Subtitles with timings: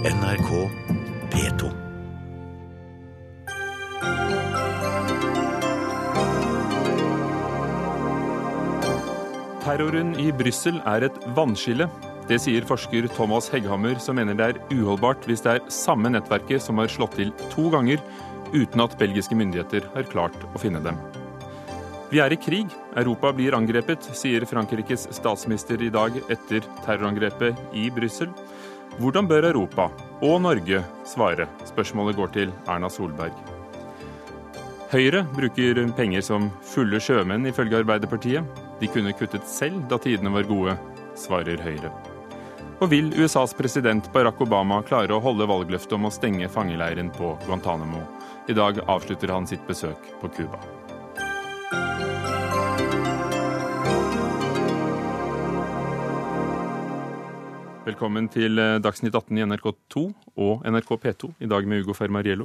[0.00, 0.70] NRK
[1.28, 1.66] P2.
[9.60, 11.84] Terroren i Brussel er et vannskille.
[12.30, 16.64] Det sier forsker Thomas Hegghammer, som mener det er uholdbart hvis det er samme nettverket
[16.64, 18.00] som har slått til to ganger,
[18.56, 20.96] uten at belgiske myndigheter har klart å finne dem.
[22.08, 22.72] Vi er i krig.
[22.96, 28.32] Europa blir angrepet, sier Frankrikes statsminister i dag etter terrorangrepet i Brussel.
[28.98, 29.86] Hvordan bør Europa
[30.22, 31.46] og Norge svare?
[31.68, 33.36] Spørsmålet går til Erna Solberg.
[34.90, 38.42] Høyre bruker penger som fulle sjømenn, ifølge Arbeiderpartiet.
[38.80, 40.74] De kunne kuttet selv da tidene var gode,
[41.14, 41.92] svarer Høyre.
[42.80, 47.36] Og vil USAs president Barack Obama klare å holde valgløftet om å stenge fangeleiren på
[47.46, 48.02] Guantánamo?
[48.48, 50.58] I dag avslutter han sitt besøk på Cuba.
[57.90, 60.00] Velkommen til eh, Dagsnytt 18 i NRK2
[60.44, 62.44] og NRK P2, i dag med Ugo Fermariello.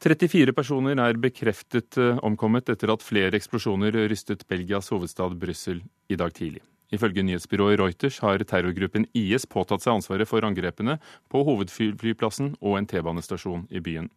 [0.00, 6.16] 34 personer er bekreftet eh, omkommet etter at flere eksplosjoner rystet Belgias hovedstad Brussel i
[6.16, 6.62] dag tidlig.
[6.96, 10.96] Ifølge nyhetsbyrået Reuters har terrorgruppen IS påtatt seg ansvaret for angrepene
[11.28, 14.08] på hovedflyplassen og en T-banestasjon i byen.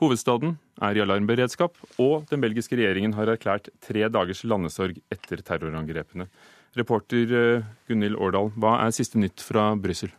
[0.00, 6.30] Hovedstaden er i alarmberedskap, og den belgiske regjeringen har erklært tre dagers landesorg etter terrorangrepene.
[6.74, 10.12] Reporter eh, Gunhild Årdal, hva er siste nytt fra Brussel?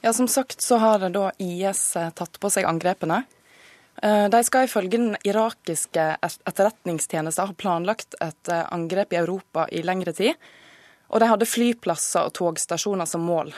[0.00, 3.22] Ja, Som sagt så har da IS eh, tatt på seg angrepene.
[4.02, 10.14] Eh, de skal ifølge den irakiske etterretningstjenesten ha planlagt et angrep i Europa i lengre
[10.16, 10.38] tid.
[11.08, 13.54] Og de hadde flyplasser og togstasjoner som mål.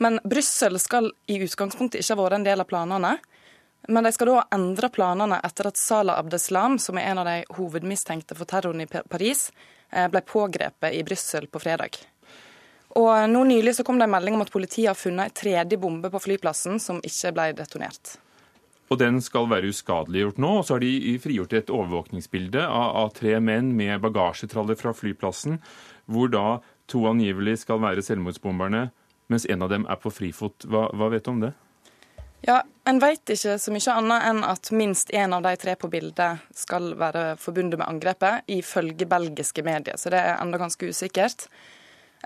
[0.00, 3.10] Men Brussel skal i utgangspunktet ikke ha vært en del av planene.
[3.92, 7.36] Men de skal da endre planene etter at Salah Abdeslam, som er en av de
[7.58, 9.50] hovedmistenkte for terroren i Paris,
[9.90, 11.98] ble pågrepet i Brussel på fredag.
[12.96, 15.78] Og nå Nylig så kom det en melding om at politiet har funnet en tredje
[15.80, 18.16] bombe på flyplassen som ikke ble detonert.
[18.86, 20.52] Og Den skal være uskadeliggjort nå.
[20.58, 25.58] og Så har de frigjort et overvåkningsbilde av, av tre menn med bagasjetraller fra flyplassen,
[26.06, 28.88] hvor da to angivelig skal være selvmordsbomberne,
[29.28, 30.68] mens en av dem er på frifot.
[30.70, 31.52] Hva, hva vet du om det?
[32.46, 35.88] Ja, En vet ikke så mye annet enn at minst én av de tre på
[35.90, 39.98] bildet skal være forbundet med angrepet, ifølge belgiske medier.
[39.98, 41.48] Så det er enda ganske usikkert.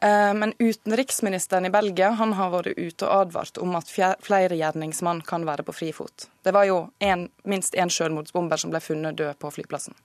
[0.03, 5.25] Eh, men utenriksministeren i Belgia han har vært ute og advart om at flere gjerningsmann
[5.25, 6.29] kan være på frifot.
[6.45, 9.97] Det var jo en, minst én selvmordsbomber som ble funnet død på flyplassen.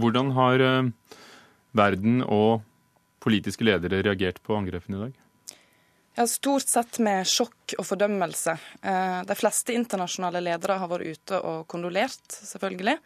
[0.00, 1.16] Hvordan har eh,
[1.76, 2.62] verden og
[3.20, 5.20] politiske ledere reagert på angrepene i dag?
[6.28, 8.56] Stort sett med sjokk og fordømmelse.
[8.82, 12.96] Eh, de fleste internasjonale ledere har vært ute og kondolert, selvfølgelig.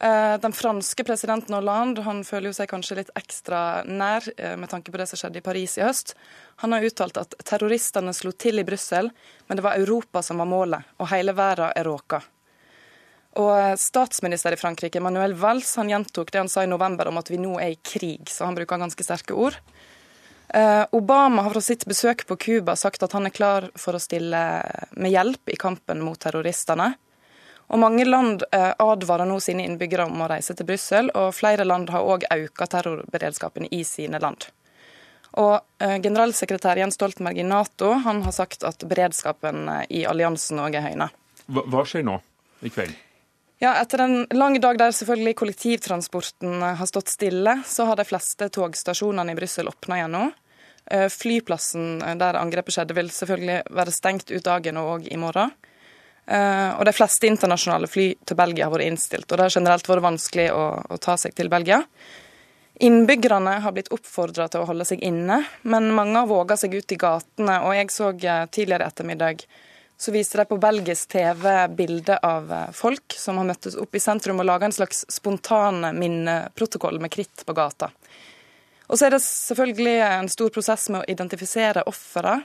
[0.00, 4.72] Eh, den franske presidenten Hollande han føler jo seg kanskje litt ekstra nær eh, med
[4.72, 6.14] tanke på det som skjedde i Paris i høst.
[6.64, 9.12] Han har uttalt at terroristene slo til i Brussel,
[9.46, 12.22] men det var Europa som var målet, og hele verden er råka.
[13.38, 17.28] Og Statsminister i Frankrike, Manuel Valls, han gjentok det han sa i november om at
[17.30, 19.60] vi nå er i krig, så han bruker ganske sterke ord.
[20.54, 24.02] Eh, Obama har fra sitt besøk på Cuba sagt at han er klar for å
[24.02, 24.40] stille
[24.90, 26.92] med hjelp i kampen mot terroristene.
[27.70, 31.66] Og Mange land eh, advarer nå sine innbyggere om å reise til Brussel, og flere
[31.66, 34.48] land har òg økt terrorberedskapen i sine land.
[35.38, 40.80] Og eh, Generalsekretær Jens Stoltenberg i Nato han har sagt at beredskapen i alliansen òg
[40.80, 41.12] er høyna.
[41.46, 42.18] Hva, skjer nå
[42.66, 42.98] i kveld?
[43.60, 48.46] Ja, Etter en lang dag der selvfølgelig kollektivtransporten har stått stille, så har de fleste
[48.48, 50.22] togstasjonene i Brussel åpna igjen nå.
[50.88, 55.52] Eh, flyplassen eh, der angrepet skjedde, vil selvfølgelig være stengt ut dagen og i morgen.
[56.24, 59.92] Eh, og de fleste internasjonale fly til Belgia har vært innstilt, og det har generelt
[59.92, 61.82] vært vanskelig å, å ta seg til Belgia.
[62.80, 66.96] Innbyggerne har blitt oppfordra til å holde seg inne, men mange har våga seg ut
[66.96, 67.60] i gatene.
[67.68, 69.44] Og jeg så tidligere ettermiddag
[70.00, 71.44] så viste de på belgisk TV
[71.76, 76.96] bilde av folk som har møttes opp i sentrum og laga en slags spontan minneprotokoll
[77.04, 77.90] med kritt på gata.
[78.88, 82.40] Og så er det selvfølgelig en stor prosess med å identifisere ofre.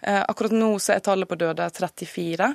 [0.00, 2.48] Eh, akkurat nå så er tallet på døde 34,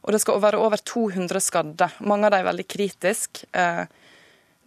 [0.00, 1.90] og det skal være over 200 skadde.
[2.00, 3.50] Mange av dem er veldig kritiske.
[3.52, 3.84] Eh,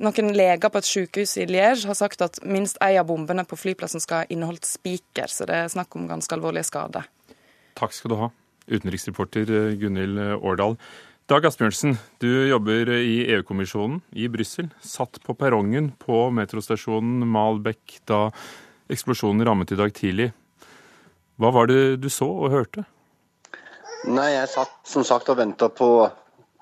[0.03, 3.57] noen leger på et sykehus i Liège har sagt at minst ei av bombene på
[3.57, 7.09] flyplassen skal ha inneholdt spiker, så det er snakk om ganske alvorlige skader.
[7.79, 8.29] Takk skal du ha,
[8.67, 10.77] utenriksreporter Gunhild Årdal.
[11.31, 14.67] Dag Asbjørnsen, du jobber i EU-kommisjonen i Brussel.
[14.83, 18.25] Satt på perrongen på metrostasjonen Malbek da
[18.91, 20.33] eksplosjonen rammet i dag tidlig.
[21.39, 22.83] Hva var det du så og hørte?
[24.03, 26.09] Nei, Jeg satt som sagt og venta på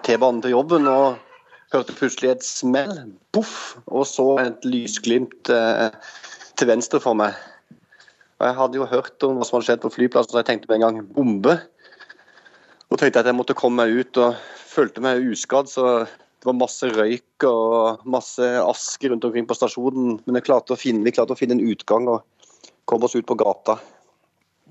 [0.06, 1.18] T-banen til jobben og
[1.74, 2.94] hørte plutselig et smell.
[3.34, 3.80] Boff!
[3.88, 5.90] Og så et lysglimt eh,
[6.54, 7.34] til venstre for meg.
[8.42, 10.82] Jeg hadde jo hørt om hva som hadde skjedd på flyplassen, så jeg tenkte med
[10.82, 11.58] en gang bombe.
[12.92, 14.36] Og tenkte jeg at jeg måtte komme meg ut, og
[14.68, 15.72] følte meg uskadd.
[15.72, 20.20] Så det var masse røyk og masse aske rundt omkring på stasjonen.
[20.26, 22.26] Men klarte finne, vi klarte å finne en utgang og
[22.90, 23.78] komme oss ut på gata.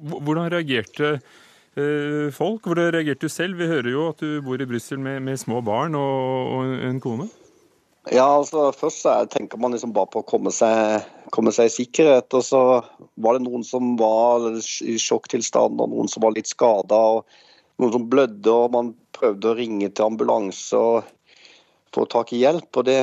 [0.00, 2.68] Hvordan reagerte eh, folk?
[2.68, 3.60] Hvordan reagerte du selv?
[3.60, 7.00] Vi hører jo at du bor i Brussel med, med, små barn og, og en
[7.00, 7.28] kone.
[8.08, 11.76] Ja, altså Først så tenker man liksom bare på å komme seg, komme seg, i
[11.76, 12.32] sikkerhet.
[12.36, 12.60] og Så
[13.20, 17.22] var det noen som var i sjokktilstand, og noen som var litt skada.
[17.80, 21.08] Noen som blødde, og man prøvde å ringe til ambulanse og
[21.94, 22.68] få tak i hjelp.
[22.76, 22.98] og det,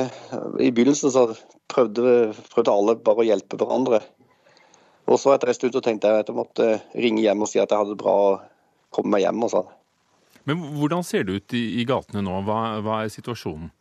[0.62, 1.24] I begynnelsen så
[1.70, 4.00] prøvde, prøvde, alle bare å hjelpe hverandre.
[5.08, 7.60] Og så Etter en stund så tenkte jeg at jeg måtte ringe hjem og si
[7.60, 8.30] at jeg hadde det bra å
[8.94, 9.42] komme meg hjem.
[9.44, 9.74] og sånn.
[10.48, 12.38] Men Hvordan ser det ut i, i gatene nå?
[12.46, 13.72] Hva, hva er situasjonen?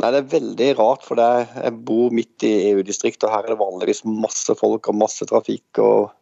[0.00, 3.28] Nei, Det er veldig rart, for er, jeg bor midt i EU-distriktet.
[3.28, 6.12] og Her er det vanligvis masse folk og masse trafikk og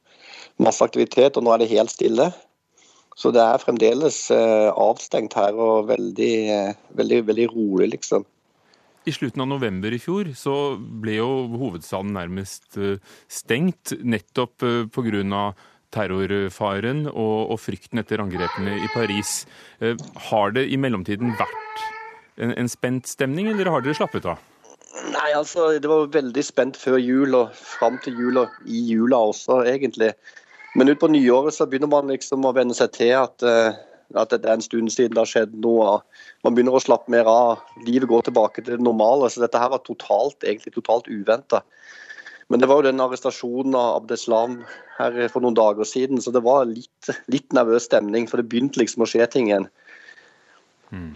[0.61, 2.33] masse aktivitet, og nå er det helt stille.
[3.19, 8.27] Så det er fremdeles eh, avstengt her og veldig, eh, veldig, veldig rolig, liksom.
[9.09, 11.31] I slutten av november i fjor så ble jo
[11.61, 13.01] hovedstaden nærmest eh,
[13.33, 14.63] stengt, nettopp
[14.95, 15.45] pga.
[15.91, 19.45] terrorfaren og, og frykten etter angrepene i Paris.
[20.31, 21.83] Har det i mellomtiden vært
[22.39, 24.39] en, en spent stemning, eller har dere slappet av?
[25.11, 29.19] Nei, altså, Det var veldig spent før jul og fram til jul og i jula
[29.33, 30.13] også, egentlig.
[30.75, 33.79] Men utpå nyåret så begynner man liksom å venne seg til at, eh,
[34.15, 35.99] at, det er en stund siden det har skjedd noe.
[36.47, 37.65] Man begynner å slappe mer av.
[37.87, 39.31] Livet går tilbake til det normale.
[39.31, 41.65] Så dette her var totalt, egentlig totalt uventa.
[42.51, 44.61] Men det var jo den arrestasjonen av Abdeslam
[44.99, 48.27] her for noen dager siden, så det var litt, litt nervøs stemning.
[48.31, 49.69] For det begynte liksom å skje ting igjen.
[50.91, 51.13] Mm.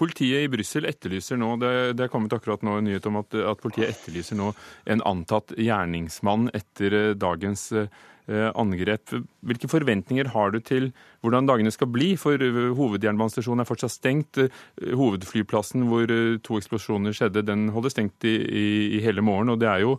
[0.00, 3.36] Politiet i Brussel etterlyser nå det, det, er kommet akkurat nå en nyhet om at,
[3.36, 4.48] at, politiet etterlyser nå
[4.90, 7.92] en antatt gjerningsmann etter eh, dagens eh,
[8.30, 9.14] angrep.
[9.42, 10.90] Hvilke forventninger har du til
[11.22, 12.12] hvordan dagene skal bli?
[12.20, 14.42] For eh, hovedjernbanestasjonen er fortsatt stengt.
[14.78, 16.10] Hovedflyplassen hvor
[16.46, 19.54] to eksplosjoner skjedde, den holder stengt i, i, i hele morgen.
[19.54, 19.96] Og det er jo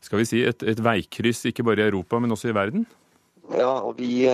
[0.00, 2.86] skal vi si, et, et veikryss ikke bare i Europa, men også i verden?
[3.52, 4.24] Ja, og vi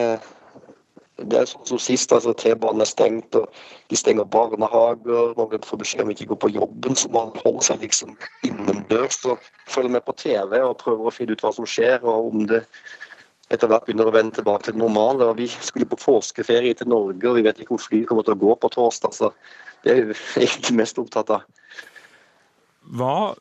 [1.17, 3.49] det er sånn som sist, altså T-banen er stengt, og
[3.89, 5.33] de stenger barnehager.
[5.39, 8.13] Noen får beskjed om ikke gå på jobben, så man holder seg liksom
[8.45, 12.35] innendørs og følger med på TV og prøver å finne ut hva som skjer, og
[12.35, 12.61] om det
[13.53, 15.29] etter hvert begynner å vende tilbake til det normale.
[15.31, 18.37] Og vi skulle på påskeferie til Norge, og vi vet ikke hvor flyet kommer til
[18.37, 19.15] å gå på torsdag.
[19.15, 19.33] Så
[19.85, 21.47] det er vi egentlig mest opptatt av.
[22.97, 23.35] Hva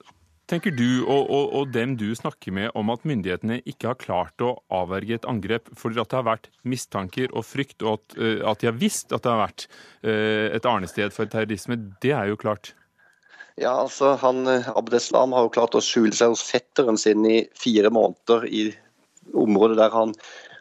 [0.50, 4.46] tenker du og, og, og, dem du snakker med om at myndighetene ikke har klart
[4.46, 8.42] å avverge et angrep fordi at det har vært mistanker og frykt, og at, uh,
[8.52, 9.68] at de har visst at det har vært
[10.06, 12.76] uh, et arnested for terrorisme, det er jo klart?
[13.56, 17.38] Ja, altså han eh, Abdeslam har jo klart å skjule seg hos fetteren sin i
[17.56, 18.66] fire måneder i
[19.34, 20.14] området der han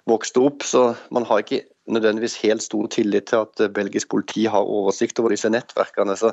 [0.08, 4.64] vokste opp, så man har ikke nødvendigvis helt stor tillit til at belgisk politi har
[4.64, 6.16] oversikt over disse nettverkene.
[6.16, 6.32] så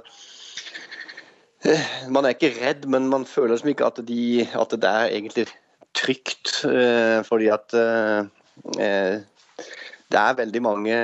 [1.61, 5.11] Eh, man er ikke redd, men man føler som ikke at, de, at det er
[5.13, 5.45] egentlig
[5.93, 6.63] trygt.
[6.65, 9.21] Eh, fordi at eh,
[10.11, 10.95] det er veldig mange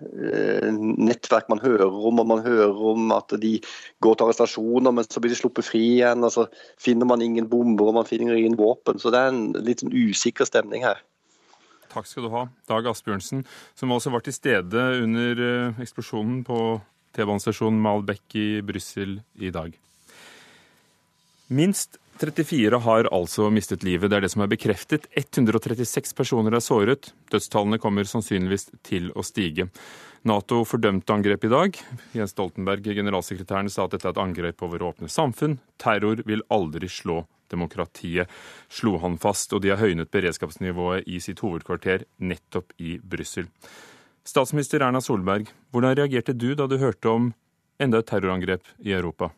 [0.00, 3.58] nettverk man hører om, og man hører om at de
[4.02, 6.24] går til arrestasjoner, men så blir de sluppet fri igjen.
[6.24, 6.46] og Så
[6.80, 8.98] finner man ingen bomber og man finner ingen våpen.
[8.98, 11.02] Så det er en litt sånn usikker stemning her.
[11.90, 13.42] Takk skal du ha, Dag Asbjørnsen,
[13.74, 15.44] som også var til stede under
[15.82, 16.58] eksplosjonen på
[17.16, 19.74] T-banestasjonen Malbec i Brussel i dag.
[21.50, 24.10] Minst 34 har altså mistet livet.
[24.10, 25.06] Det er det som er bekreftet.
[25.16, 27.14] 136 personer er såret.
[27.32, 29.70] Dødstallene kommer sannsynligvis til å stige.
[30.28, 31.78] Nato fordømte angrepet i dag.
[32.12, 35.56] Jens Stoltenberg, generalsekretæren, sa at dette er et angrep på våre åpne samfunn.
[35.80, 38.28] Terror vil aldri slå demokratiet,
[38.68, 43.48] slo han fast, og de har høynet beredskapsnivået i sitt hovedkvarter nettopp i Brussel.
[44.28, 47.32] Statsminister Erna Solberg, hvordan reagerte du da du hørte om
[47.80, 49.32] enda et terrorangrep i Europa?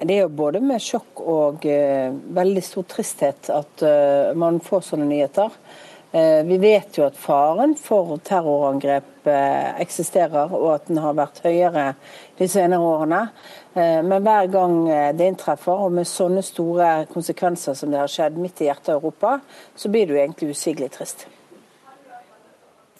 [0.00, 4.86] Det er jo både med sjokk og uh, veldig stor tristhet at uh, man får
[4.86, 5.56] sånne nyheter.
[6.10, 11.90] Uh, vi vet jo at faren for terrorangrep eksisterer, og at den har vært høyere
[12.38, 13.18] de senere årene.
[13.76, 14.78] Men hver gang
[15.12, 19.02] det inntreffer, og med sånne store konsekvenser som det har skjedd midt i hjertet av
[19.02, 19.34] Europa,
[19.76, 21.26] så blir det jo egentlig usigelig trist.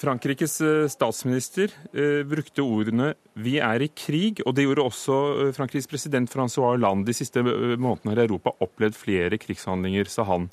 [0.01, 5.17] Frankrikes eh, statsminister eh, brukte ordene 'vi er i krig', og det gjorde også
[5.47, 7.07] eh, Frankrikes president Francois Hollande.
[7.07, 10.51] De siste månedene har Europa opplevd flere krigshandlinger, sa han.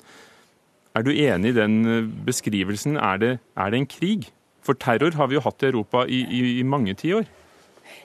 [0.96, 2.96] Er du enig i den beskrivelsen?
[2.96, 4.32] Er det, er det en krig?
[4.62, 7.28] For terror har vi jo hatt i Europa i, i, i mange tiår.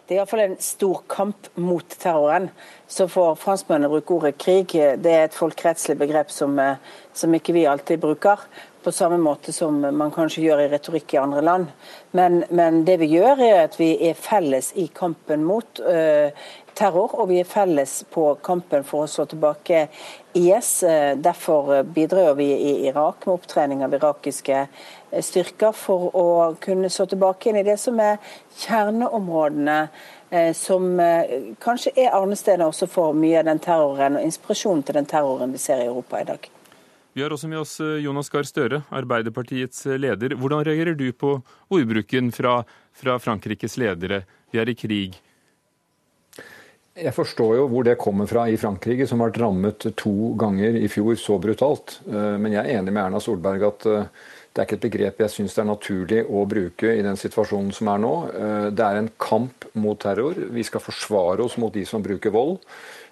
[0.07, 2.49] det er iallfall en stor kamp mot terroren.
[2.87, 4.71] Så får franskmennene bruke ordet krig.
[4.71, 6.77] Det er et folkerettslig begrep som, eh,
[7.13, 8.43] som ikke vi alltid bruker
[8.83, 11.71] på samme måte som man kanskje gjør i retorikk i andre land.
[12.11, 16.29] Men, men det vi gjør, er at vi er felles i kampen mot uh,
[16.77, 19.85] terror, og vi er felles på kampen for å slå tilbake
[20.37, 20.71] IS.
[20.85, 26.27] Uh, derfor bidrar vi i Irak med opptrening av irakiske uh, styrker for å
[26.63, 28.19] kunne slå tilbake inn i det som er
[28.65, 29.85] kjerneområdene
[30.57, 30.97] som
[31.61, 35.61] kanskje er arnestedet også for mye av den terroren og inspirasjonen til den terroren vi
[35.61, 36.52] ser i Europa i dag.
[37.13, 40.33] Vi har også med oss eh, Jonas Gahr Støre, Arbeiderpartiets eh, leder.
[40.39, 41.35] Hvordan reagerer du på
[41.69, 42.63] ordbruken fra,
[42.97, 44.23] fra Frankrikes ledere?
[44.49, 45.19] Vi er i krig.
[46.97, 50.77] Jeg forstår jo hvor det kommer fra i Frankrike, som har vært rammet to ganger
[50.77, 51.99] i fjor så brutalt.
[52.09, 53.85] Eh, men jeg er enig med Erna Solberg at
[54.53, 57.71] det er ikke et begrep jeg syns det er naturlig å bruke i den situasjonen
[57.73, 58.11] som er nå.
[58.69, 60.37] Det er en kamp mot terror.
[60.53, 62.59] Vi skal forsvare oss mot de som bruker vold.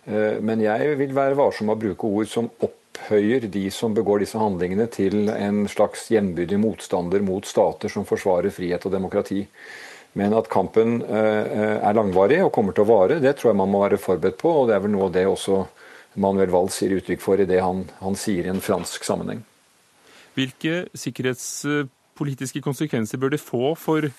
[0.05, 4.39] Men jeg vil være varsom med å bruke ord som opphøyer de som begår disse
[4.41, 9.43] handlingene til en slags jevnbyrdig motstander mot stater som forsvarer frihet og demokrati.
[10.17, 13.71] Men at kampen eh, er langvarig og kommer til å vare, det tror jeg man
[13.71, 14.51] må være forberedt på.
[14.51, 15.61] Og det er vel noe av det også
[16.19, 19.45] Manuel Valls sier uttrykk for i det han, han sier i en fransk sammenheng.
[20.35, 24.09] Hvilke sikkerhetspolitiske konsekvenser bør det få for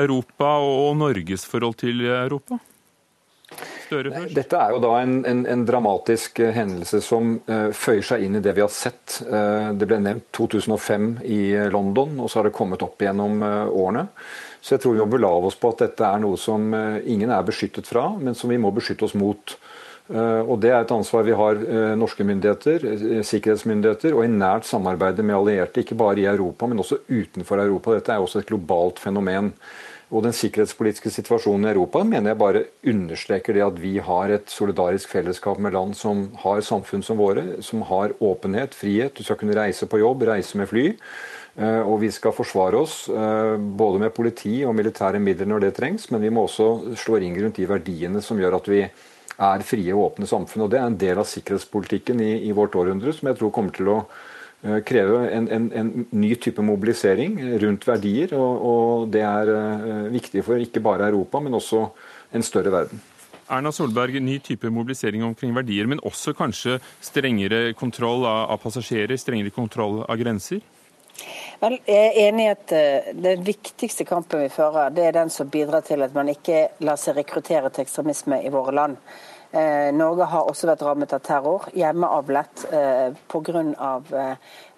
[0.00, 2.60] Europa og Norges forhold til Europa?
[3.90, 4.34] Støre først.
[4.36, 8.38] Dette er jo da en, en, en dramatisk eh, hendelse som uh, føyer seg inn
[8.38, 9.16] i det vi har sett.
[9.26, 11.40] Uh, det ble nevnt 2005 i
[11.74, 14.06] London, og så har det kommet opp gjennom uh, årene.
[14.62, 16.68] Så jeg tror vi må belage oss på at dette er noe som
[17.08, 19.54] ingen er beskyttet fra, men som vi må beskytte oss mot.
[20.10, 21.56] Og Det er et ansvar vi har,
[21.96, 22.84] norske myndigheter,
[23.24, 27.96] sikkerhetsmyndigheter, og i nært samarbeid med allierte, ikke bare i Europa, men også utenfor Europa.
[27.96, 29.54] Dette er også et globalt fenomen.
[30.10, 34.50] Og den sikkerhetspolitiske situasjonen i Europa mener jeg bare understreker det at vi har et
[34.50, 39.14] solidarisk fellesskap med land som har samfunn som våre, som har åpenhet, frihet.
[39.14, 40.88] Du skal kunne reise på jobb, reise med fly.
[41.60, 45.72] Eh, og vi skal forsvare oss eh, både med politi og militære midler når det
[45.78, 49.64] trengs, men vi må også slå ring rundt de verdiene som gjør at vi er
[49.66, 50.66] frie og åpne samfunn.
[50.66, 53.78] Og Det er en del av sikkerhetspolitikken i, i vårt århundre som jeg tror kommer
[53.78, 53.98] til å
[54.60, 58.34] kreve en, en, en, ny type mobilisering rundt verdier.
[58.36, 61.86] Og, og, det er uh, viktig for ikke bare Europa, men også
[62.36, 63.00] en større verden.
[63.50, 69.16] Erna Solberg, ny type mobilisering omkring verdier, men også kanskje strengere kontroll av, av passasjerer,
[69.18, 70.60] strengere kontroll av grenser?
[71.60, 75.32] Vel, jeg er enig i at uh, Den viktigste kampen vi fører, det er den
[75.32, 78.96] som bidrar til at man ikke lar seg rekruttere til ekstremisme i våre land.
[79.50, 83.96] Eh, Norge har også vært rammet av terror, hjemmeavlet eh, pga.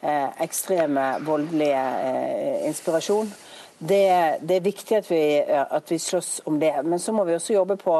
[0.02, 3.29] Eh, ekstreme voldelige eh, inspirasjon.
[3.79, 6.73] Det, det, er viktig at vi, at vi, slåss om det.
[6.85, 7.97] Men så må vi også jobbe på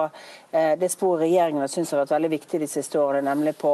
[0.53, 3.73] eh, det sporet regjeringen syns har vært veldig viktig de siste årene, nemlig på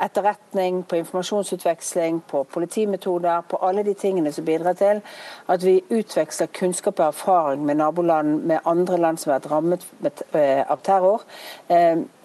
[0.00, 5.02] etterretning, på informasjonsutveksling, på politimetoder, på alle de tingene som bidrar til
[5.50, 9.90] at vi utveksler kunnskap og erfaring med naboland, med andre land som har vært rammet
[10.32, 11.26] eh, av terror.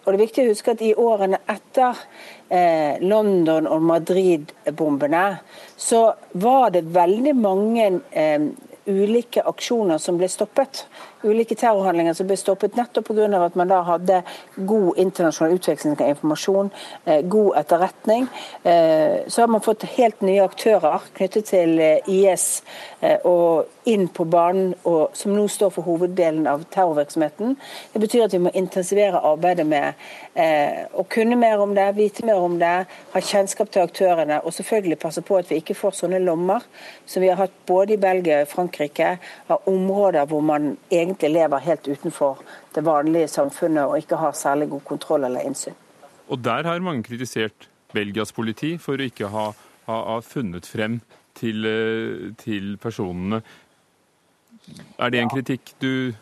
[0.05, 1.97] Og det er viktig å huske at I årene etter
[2.53, 5.25] eh, London- og Madrid-bombene,
[5.77, 6.05] så
[6.38, 8.45] var det veldig mange eh,
[8.85, 10.85] ulike aksjoner som ble stoppet
[11.25, 13.27] ulike terrorhandlinger som ble stoppet nettopp pga.
[13.46, 14.22] at man da hadde
[14.55, 16.72] god internasjonal utveksling av informasjon,
[17.05, 18.27] eh, god etterretning.
[18.63, 22.63] Eh, så har man fått helt nye aktører knyttet til eh, IS
[23.24, 27.55] og inn på banen, og, som nå står for hoveddelen av terrorvirksomheten.
[27.94, 29.94] Det betyr at vi må intensivere arbeidet med
[30.91, 34.98] å kunne mer om det, vite mer om det, ha kjennskap til aktørene og selvfølgelig
[35.00, 36.65] passe på at vi ikke får sånne lommer
[37.05, 39.15] som vi har hatt både i Belgia og Frankrike,
[39.48, 42.39] av områder hvor man egentlig egentlig lever helt utenfor
[42.75, 45.74] det vanlige samfunnet og ikke har særlig god kontroll eller innsyn.
[46.27, 49.51] Og der har mange kritisert Belgias politi for å ikke ha,
[49.88, 51.00] ha, ha funnet frem
[51.36, 53.41] til, eh, til, personene.
[55.00, 56.13] Er det en kritikk du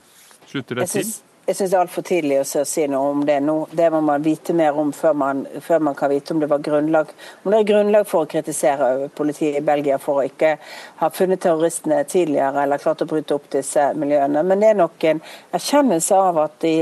[0.47, 1.13] slutter deg til?
[1.43, 3.53] Jeg syns det er altfor tidlig å si noe om det nå.
[3.75, 6.61] Det må man vite mer om før man, før man, kan vite om det var
[6.63, 7.09] grunnlag
[7.43, 10.53] om det er grunnlag for å kritisere politiet i Belgia for å ikke
[11.01, 14.39] ha funnet terroristene tidligere eller klart å bryte opp disse miljøene.
[14.47, 15.19] Men det er nok en
[15.59, 16.77] erkjennelse av at i,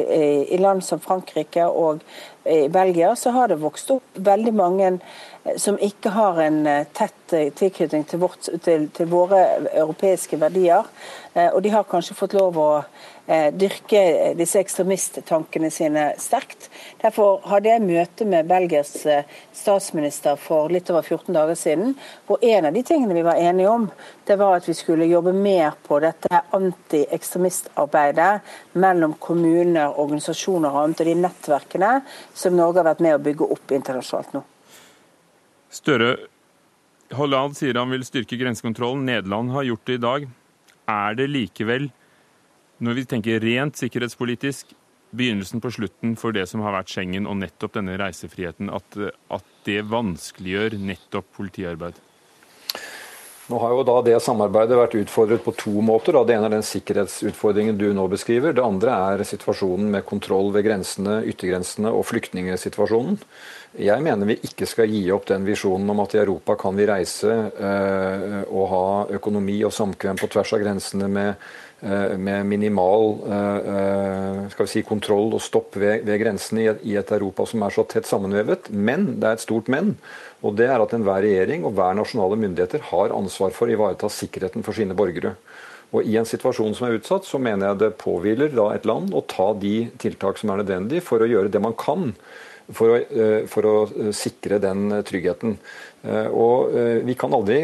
[0.54, 2.06] i land som Frankrike og
[2.46, 6.86] i Belgia så har det vokst opp veldig mange eh, som ikke har en eh,
[6.94, 8.30] tett eh, tilknytning til,
[8.62, 9.42] til, til våre
[9.74, 10.86] europeiske verdier.
[11.32, 16.70] Og de har kanskje fått lov å Eh, dyrke disse ekstremisttankene sine sterkt.
[17.02, 21.94] Derfor hadde jeg møte med Belgias eh, statsminister for litt over 14 dager siden,
[22.28, 23.88] hvor en av de tingene vi var enige om,
[24.28, 28.34] det var at vi skulle jobbe mer på dette antiekstremistarbeidet
[28.82, 31.94] mellom kommuner, organisasjoner og annet, og de nettverkene
[32.34, 34.44] som Norge har vært med å bygge opp internasjonalt nå.
[35.72, 36.16] Støre,
[37.16, 39.04] Hollande sier han vil styrke grensekontrollen.
[39.08, 40.28] Nederland har gjort det i dag.
[40.92, 41.90] Er det likevel,
[42.82, 44.74] når vi tenker rent sikkerhetspolitisk,
[45.12, 48.98] begynnelsen på slutten for det som har vært Schengen og nettopp denne reisefriheten, at,
[49.30, 52.00] at det vanskeliggjør nettopp politiarbeid?
[53.52, 56.16] Nå har jo da det samarbeidet vært utfordret på to måter.
[56.24, 58.56] Det ene er den sikkerhetsutfordringen du nå beskriver.
[58.56, 63.20] Det andre er situasjonen med kontroll ved grensene, yttergrensene og flyktningsituasjonen.
[63.82, 66.88] Jeg mener vi ikke skal gi opp den visjonen om at i Europa kan vi
[66.88, 68.86] reise øh, og ha
[69.20, 71.52] økonomi og samkvem på tvers av grensene med
[71.84, 77.64] Eh, med minimal eh, si, kontroll og stopp ved, ved grensene i et, Europa som
[77.66, 78.70] er så tett sammenvevet.
[78.70, 79.96] Men det er et stort men.
[80.42, 84.10] Og det er at enhver regjering og hver nasjonale myndigheter har ansvar for å ivareta
[84.10, 85.36] sikkerheten for sine borgere.
[85.92, 89.12] Og I en situasjon som er utsatt, så mener jeg det påhviler da et land
[89.14, 92.14] å ta de tiltak som er nødvendige for å gjøre det man kan
[92.72, 93.76] for å, eh, for å
[94.16, 95.58] sikre den tryggheten.
[96.04, 97.60] Eh, og eh, Vi kan aldri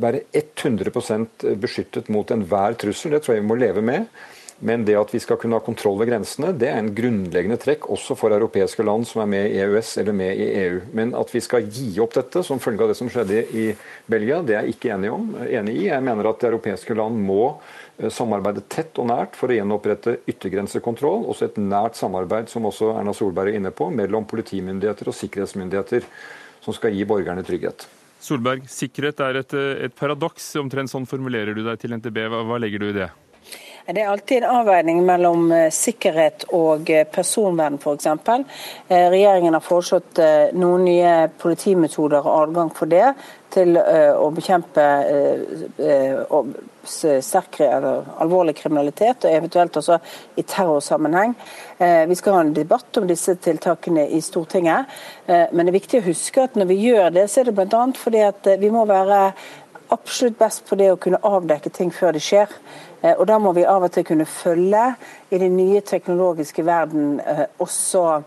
[0.00, 4.06] være 100% beskyttet mot enhver trussel, det tror jeg vi må leve med.
[4.58, 7.88] Men det at vi skal kunne ha kontroll ved grensene, det er en grunnleggende trekk
[7.90, 10.76] også for europeiske land som er med i EØS eller med i EU.
[10.94, 13.64] Men at vi skal gi opp dette som følge av det som skjedde i
[14.10, 15.88] Belgia, det er jeg ikke enig, om, enig i.
[15.88, 21.26] Jeg mener at europeiske land må eh, samarbeide tett og nært for å gjenopprette yttergrensekontroll.
[21.34, 26.06] Også et nært samarbeid, som også Erna Solberg er inne på, mellom politimyndigheter og sikkerhetsmyndigheter
[26.64, 27.88] som skal gi borgerne trygghet.
[28.24, 29.58] Solberg, sikkerhet er et,
[29.90, 30.54] et paradoks.
[30.62, 32.22] Omtrent sånn formulerer du deg til NTB.
[32.32, 33.10] Hva, hva legger du i det?
[33.86, 38.06] Det er alltid en avveining mellom eh, sikkerhet og eh, personvern, f.eks.
[38.08, 40.20] Eh, regjeringen har foreslått
[40.56, 43.10] noen nye politimetoder og adgang for det
[43.52, 44.84] til å bekjempe
[46.82, 50.00] sterk, alvorlig kriminalitet, og eventuelt også
[50.34, 51.36] i terrorsammenheng.
[51.78, 54.90] Vi skal ha en debatt om disse tiltakene i Stortinget,
[55.28, 57.84] men det er viktig å huske at når vi gjør det, så er det bl.a.
[58.00, 59.20] fordi at vi må være
[59.94, 62.50] absolutt best på det å kunne avdekke ting før det skjer.
[63.04, 64.86] Eh, og Da må vi av og til kunne følge
[65.30, 68.22] i den nye teknologiske verden eh, også,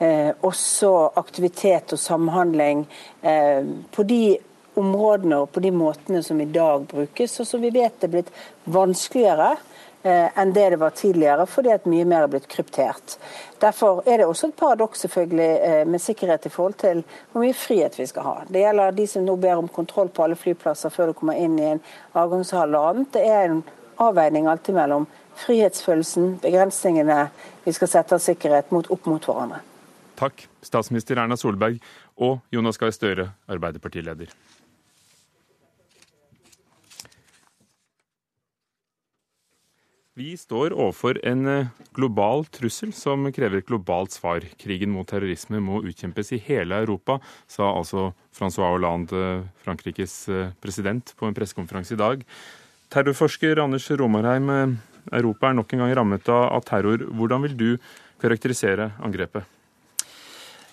[0.00, 2.86] eh, også aktivitet og samhandling
[3.94, 4.36] på de
[4.76, 8.32] områdene og på de måtene som i dag brukes, og som vi vet er blitt
[8.64, 9.54] vanskeligere
[10.04, 13.14] enn det det var tidligere, fordi at mye mer er blitt kryptert.
[13.62, 17.00] Derfor er det også et paradoks selvfølgelig med sikkerhet i forhold til
[17.32, 18.34] hvor mye frihet vi skal ha.
[18.44, 21.56] Det gjelder de som nå ber om kontroll på alle flyplasser før du kommer inn
[21.56, 21.80] i en
[22.12, 23.14] avgangshall og annet.
[23.16, 23.64] Det er en
[24.02, 25.06] avveining alltid mellom
[25.44, 27.28] frihetsfølelsen, begrensningene
[27.64, 29.62] vi skal sette av sikkerhet, mot, opp mot hverandre.
[30.18, 31.80] Takk, statsminister Erna Solberg
[32.22, 34.30] og Jonas Gahr Støre, Arbeiderpartileder.
[40.14, 44.44] Vi står overfor en eh, global trussel som krever et globalt svar.
[44.60, 47.16] Krigen mot terrorisme må utkjempes i hele Europa,
[47.50, 49.24] sa altså Francois Hollande,
[49.66, 52.22] Frankrikes eh, president, på en pressekonferanse i dag.
[52.94, 56.98] Terrorforsker Anders Romarheim, eh, Europa er nok en gang rammet av terror.
[57.10, 57.78] Hvordan vil du
[58.22, 59.42] karakterisere angrepet?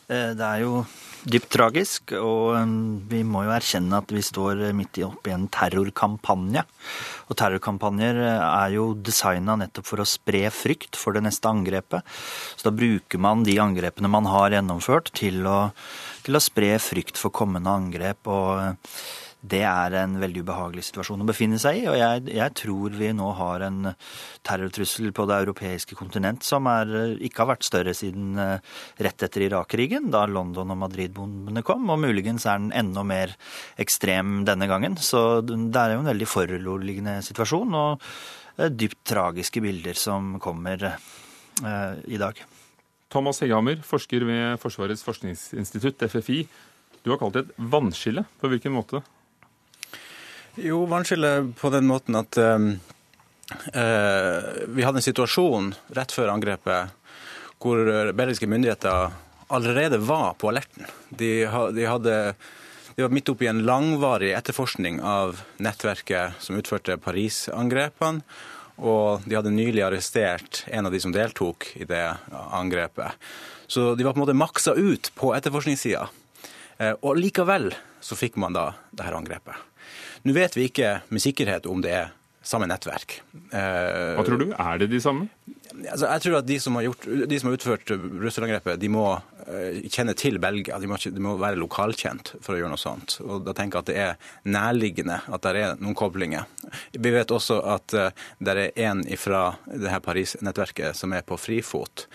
[0.07, 0.85] Eh, det er jo
[1.25, 2.75] dypt tragisk, og eh,
[3.09, 6.61] vi må jo erkjenne at vi står midt oppi en terrorkampanje.
[7.25, 12.05] Og terrorkampanjer er jo designa nettopp for å spre frykt for det neste angrepet.
[12.53, 15.71] Så da bruker man de angrepene man har gjennomført, til å,
[16.21, 18.29] til å spre frykt for kommende angrep.
[18.29, 18.77] og
[19.41, 21.85] det er en veldig ubehagelig situasjon å befinne seg i.
[21.89, 23.89] Og jeg, jeg, tror vi nå har en
[24.45, 29.47] terrortrussel på det europeiske kontinent som er, ikke har vært større siden eh, rett etter
[29.47, 31.89] Irak-krigen, da London- og Madrid-bombene kom.
[31.89, 33.33] Og muligens er den enda mer
[33.81, 34.99] ekstrem denne gangen.
[35.01, 38.05] Så det er jo en veldig foruroligende situasjon, og
[38.59, 42.43] eh, dypt tragiske bilder som kommer eh, i dag.
[43.11, 46.45] Thomas Hegghammer, forsker ved Forsvarets forskningsinstitutt, FFI.
[47.01, 48.23] Du har kalt det et vannskille.
[48.39, 49.01] På hvilken måte?
[50.55, 52.73] Jo, vannskillet på den måten at um,
[53.71, 56.91] vi hadde en situasjon rett før angrepet
[57.61, 59.13] hvor belgiske myndigheter
[59.51, 60.87] allerede var på alerten.
[61.09, 62.15] De, de, hadde,
[62.95, 68.23] de var midt oppe i en langvarig etterforskning av nettverket som utførte Paris-angrepene.
[68.81, 73.13] Og de hadde nylig arrestert en av de som deltok i det angrepet.
[73.69, 76.07] Så de var på en måte maksa ut på etterforskningssida.
[76.81, 77.69] Uh, og likevel
[78.01, 79.70] så fikk man da det her angrepet.
[80.23, 82.11] Nå vet vi ikke med sikkerhet om det er
[82.45, 83.19] samme nettverk.
[83.53, 84.47] Eh, Hva tror du?
[84.53, 85.29] Er det de samme?
[85.71, 89.05] Altså, jeg tror at de som har, gjort, de som har utført russerangrepet, de må
[89.91, 90.77] kjenne til Belgia.
[90.79, 93.17] De må, de må, være lokalkjent for å gjøre noe sånt.
[93.23, 96.45] Og da tenker jeg at det er nærliggende at det er noen koblinger.
[96.93, 97.95] Vi vet også at
[98.39, 102.05] det er en fra det her Paris-nettverket som er på frifot.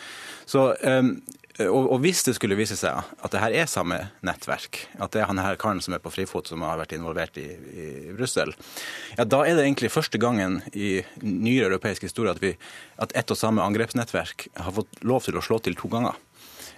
[0.47, 1.17] Så um,
[1.65, 5.23] og, og, hvis det skulle vise seg at det her er samme nettverk, at det
[5.23, 8.53] er han her karen som er på frifot som har vært involvert i, i Brussel,
[9.17, 12.53] ja, da er det egentlig første gangen i nyere europeisk historie at, vi,
[13.01, 16.19] at ett og samme angrepsnettverk har fått lov til å slå til to ganger.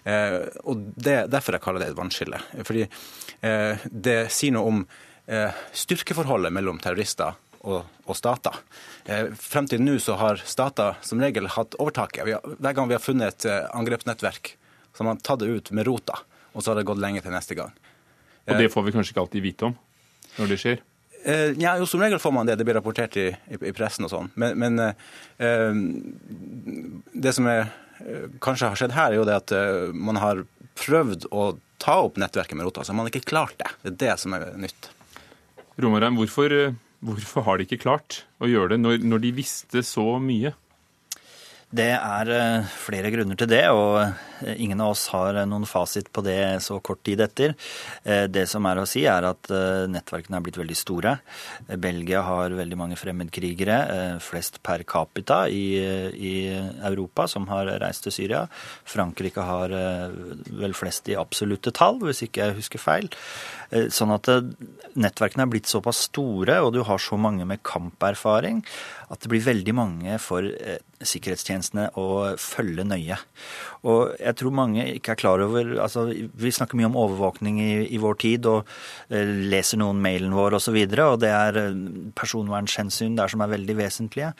[0.07, 2.39] Eh, og det, Derfor jeg kaller det et vannskille.
[2.63, 4.81] Fordi eh, det sier noe om
[5.27, 7.35] eh, styrkeforholdet mellom terrorister
[7.67, 8.63] og, og stater.
[9.09, 12.31] Eh, frem til nå så har stater som regel hatt overtaket.
[12.59, 14.55] Hver gang vi har funnet et eh, angrepsnettverk
[14.99, 16.17] så har man tatt det ut med rota,
[16.51, 17.71] og så har det gått lenge til neste gang.
[18.49, 19.77] Og det får vi kanskje ikke alltid vite om
[20.41, 20.81] når det skjer?
[21.23, 22.57] Eh, ja, jo, Som regel får man det.
[22.59, 24.33] Det blir rapportert i, i, i pressen og sånn.
[24.35, 25.79] Men, men eh,
[27.15, 27.71] det som er,
[28.03, 30.43] eh, kanskje har skjedd her, er jo det at eh, man har
[30.83, 33.71] prøvd å ta opp nettverket med rota, så man har ikke klart det.
[33.85, 34.91] Det er det som er nytt.
[35.79, 36.55] Romarheim, hvorfor,
[37.07, 40.57] hvorfor har de ikke klart å gjøre det når, når de visste så mye?
[41.69, 45.67] Det er eh, flere grunner til det, og eh, ingen av oss har eh, noen
[45.69, 47.55] fasit på det så kort tid etter.
[48.05, 49.49] Det som er å si, er at
[49.91, 51.15] nettverkene er blitt veldig store.
[51.81, 55.79] Belgia har veldig mange fremmedkrigere, flest per capita i,
[56.15, 56.33] i
[56.89, 58.45] Europa som har reist til Syria.
[58.89, 63.11] Frankrike har vel flest i absolutte tall, hvis ikke jeg husker feil.
[63.95, 64.31] Sånn at
[64.99, 68.63] nettverkene er blitt såpass store, og du har så mange med kamperfaring,
[69.09, 70.47] at det blir veldig mange for
[70.99, 73.19] sikkerhetstjenestene å følge nøye.
[73.87, 77.73] Og jeg tror mange ikke er klar over altså Vi snakker mye om overvåkning i,
[77.95, 78.67] i vår tid og
[79.13, 80.57] eh, leser noen mailen vår osv.
[80.59, 81.79] Og, så videre, og det er eh,
[82.19, 84.33] personvernhensyn der som er veldig vesentlige.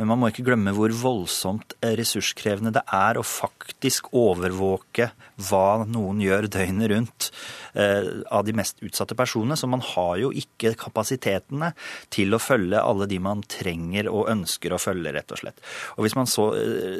[0.00, 5.10] Men man må ikke glemme hvor voldsomt eh, ressurskrevende det er å faktisk overvåke
[5.46, 7.30] hva noen gjør døgnet rundt
[7.76, 9.52] av de mest utsatte personene.
[9.60, 11.74] Så man har jo ikke kapasitetene
[12.14, 15.60] til å følge alle de man trenger og ønsker å følge, rett og slett.
[15.98, 16.46] Og hvis man så,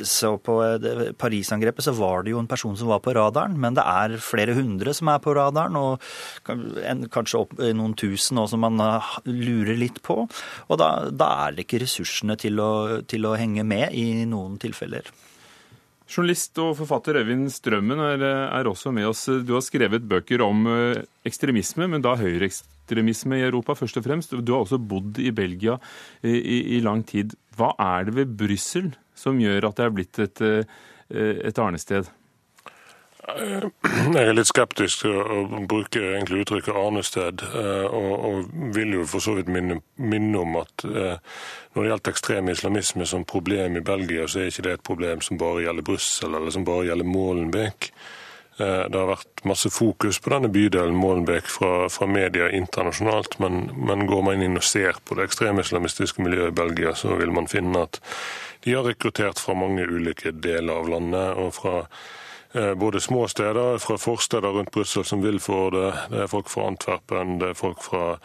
[0.05, 0.59] så på
[1.17, 4.57] Paris-angrepet, så var det jo en person som var på radaren, men det er flere
[4.57, 6.03] hundre som er på radaren, og
[7.15, 10.23] kanskje opp noen tusen også som man eh, lurer litt på.
[10.27, 12.73] Og da, da er det ikke ressursene til å,
[13.09, 15.09] til å henge med i noen tilfeller.
[16.07, 19.25] Journalist og forfatter Øyvind Strømmen er, er, også med oss.
[19.43, 20.69] Du har skrevet bøker om
[21.27, 24.37] ekstremisme, men da høyreekstremisme i Europa først og fremst.
[24.39, 25.75] Du har også bodd i Belgia
[26.23, 27.35] i, i, i lang tid.
[27.59, 32.11] Hva er det ved Brussel som gjør at det er blitt et, Eh, et arnested?
[34.17, 39.07] Jeg er litt skeptisk til å bruke egentlig uttrykket arnested, eh, og, og, vil jo
[39.11, 41.17] for så vidt minne, minne, om at eh,
[41.75, 45.25] når det gjelder ekstrem islamisme som problem i Belgia, så er ikke det et problem
[45.27, 47.91] som bare gjelder Brussel eller som bare gjelder Molenbeek.
[48.57, 54.07] Det har vært masse fokus på denne bydelen Molenbeek fra, fra media internasjonalt, men, men,
[54.09, 57.85] går man inn og ser på det ekstremislamistiske miljøet i Belgia, så vil man finne
[57.85, 58.01] at
[58.67, 61.37] de har rekruttert fra mange ulike deler av landet.
[61.39, 61.75] og fra
[62.53, 65.93] eh, både små steder, fra forsteder rundt Brussel som vil få det.
[66.11, 68.17] Det er folk fra Antwerpen, det er folk fra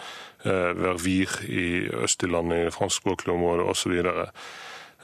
[0.41, 3.93] eh, Vervir i Øst-Landet, i det franskspråklige området osv.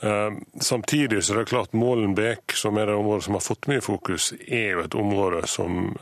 [0.02, 3.86] Eh, samtidig så er det klart Målenbeek, som er det området som har fått mye
[3.86, 5.94] fokus, er jo et område som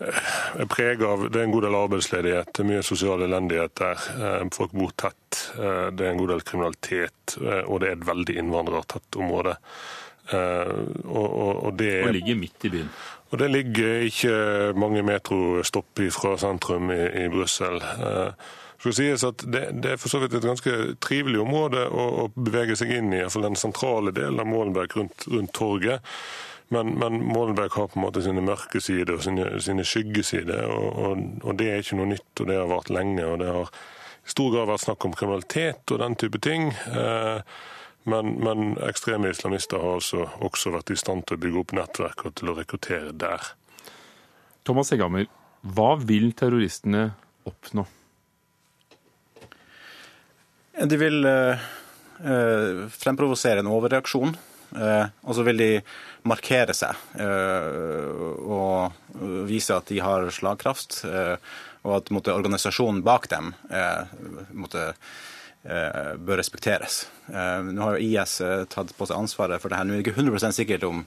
[0.00, 4.08] er preget av Det er en god del arbeidsledighet, det er mye sosial elendighet der.
[4.16, 5.42] Eh, folk bor tett.
[5.56, 9.56] Eh, det er en god del kriminalitet, eh, og det er et veldig innvandrertett område.
[10.26, 12.88] Og, og, og, det, og ligger midt i byen.
[13.30, 14.32] Og det ligger ikke
[14.74, 17.78] mange metrostopp fra sentrum i, i Brussel.
[18.82, 23.14] Det, det, er for så vidt et ganske trivelig område å, å bevege seg inn
[23.14, 26.02] i, iallfall den sentrale delen av Målenberg rundt, rundt torget.
[26.74, 30.66] Men, men Molenbeek har på en måte sine mørke sider og sine, sine skyggesider.
[30.66, 33.22] Og, og, og, det er ikke noe nytt, og det har vart lenge.
[33.22, 33.70] og Det har
[34.26, 36.72] i stor grad vært snakk om kriminalitet og den type ting.
[36.90, 37.38] Eh,
[38.10, 42.26] men, men, ekstreme islamister har også, også, vært i stand til å bygge opp nettverk
[42.26, 43.52] og til å rekruttere der.
[44.66, 45.30] Thomas Egammer,
[45.62, 47.08] hva vil terroristene
[47.46, 47.86] oppnå?
[50.76, 51.66] De vil eh,
[52.26, 54.34] eh fremprovosere en overreaksjon.
[54.74, 55.70] Eh, og så vil de
[56.26, 61.36] markere seg eh, og vise at de har slagkraft, eh,
[61.86, 63.52] og at måtte, organisasjonen bak dem
[64.58, 64.88] måtte,
[65.62, 67.04] bør respekteres.
[67.30, 68.32] Nå har jo IS
[68.72, 69.86] tatt på seg ansvaret for det her.
[69.86, 71.04] Nå er det ikke 100% sikkert om,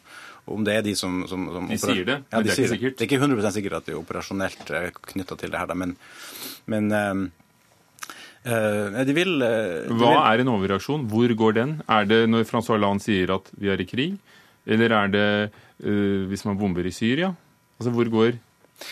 [0.47, 2.63] om det er de som, som, som De sier det, ja, men de det er
[2.63, 2.95] ikke sikkert.
[2.95, 4.71] Det er ikke 100% sikkert at det er operasjonelt
[5.11, 5.97] knytta til det her, men,
[6.71, 6.87] men
[8.43, 11.07] de vil, de Hva er en overreaksjon?
[11.11, 11.73] Hvor går den?
[11.91, 14.17] Er det når Francois Hollande sier at vi er i krig?
[14.69, 15.27] Eller er det
[15.83, 17.33] uh, hvis man bomber i Syria?
[17.79, 18.37] Altså Hvor går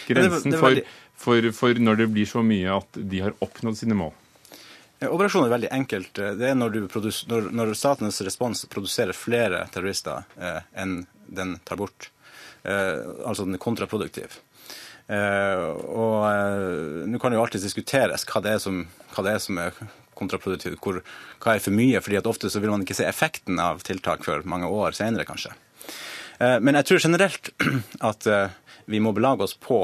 [0.07, 0.79] grensen det, det var
[1.17, 4.15] for, for, for når det blir så mye at de har oppnådd sine mål?
[5.05, 6.19] Operasjonen er veldig enkelt.
[6.39, 6.79] Det er når,
[7.29, 12.09] når, når statens respons produserer flere terrorister eh, enn den tar bort.
[12.65, 14.39] Eh, altså den er kontraproduktiv.
[15.07, 18.81] Eh, og eh, nå kan jo alltid diskuteres hva det er som,
[19.15, 19.77] det er, som er
[20.17, 20.99] kontraproduktivt, hvor,
[21.43, 22.01] hva er for mye.
[22.03, 25.27] fordi at ofte så vil man ikke se effekten av tiltak før mange år senere,
[25.27, 25.53] kanskje.
[26.43, 27.51] Eh, men jeg tror generelt
[28.11, 28.31] at
[28.87, 29.81] vi må belage oss på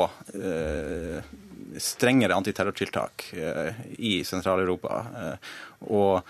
[1.84, 3.26] strengere antiterrortiltak
[4.00, 5.02] i Sentral-Europa.
[5.92, 6.22] Og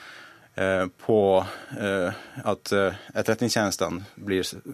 [1.06, 4.02] på at etterretningstjenestene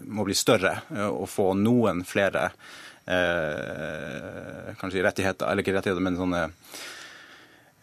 [0.08, 0.72] må bli større
[1.10, 2.46] og få noen flere
[4.80, 6.42] kanskje rettigheter, eller ikke rettigheter, men sånne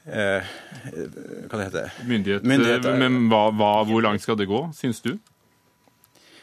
[0.08, 2.94] hva det heter Myndighet, Myndigheter.
[2.96, 5.18] Men hva, hva, hvor langt skal det gå, syns du?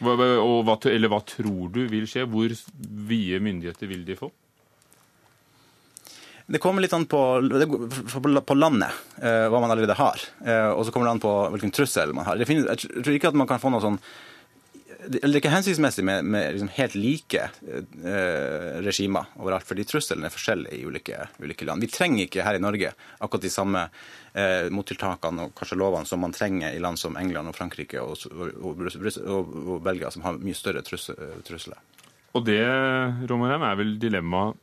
[0.04, 2.26] Hva, hva, eller hva tror du vil skje?
[2.28, 2.52] Hvor
[3.08, 4.28] vide myndigheter vil de få?
[6.44, 10.20] Det kommer litt an på, på landet, eh, hva man allerede har.
[10.44, 12.42] Eh, og så kommer det an på hvilken trussel man har.
[12.44, 13.96] Finnes, jeg tror ikke at man kan få noe sånn
[15.08, 20.32] det er ikke hensiktsmessig med, med liksom helt like eh, regimer overalt, fordi trusselen er
[20.32, 21.84] forskjellig i ulike, ulike, land.
[21.84, 26.22] Vi trenger ikke her i Norge akkurat de samme eh, mottiltakene og kanskje lovene som
[26.24, 30.40] man trenger i land som England og Frankrike og, og, og, og Belgia, som har
[30.40, 31.80] mye større trusler.
[32.34, 32.62] Og det
[33.30, 34.60] Romerheim, er vel dilemmaet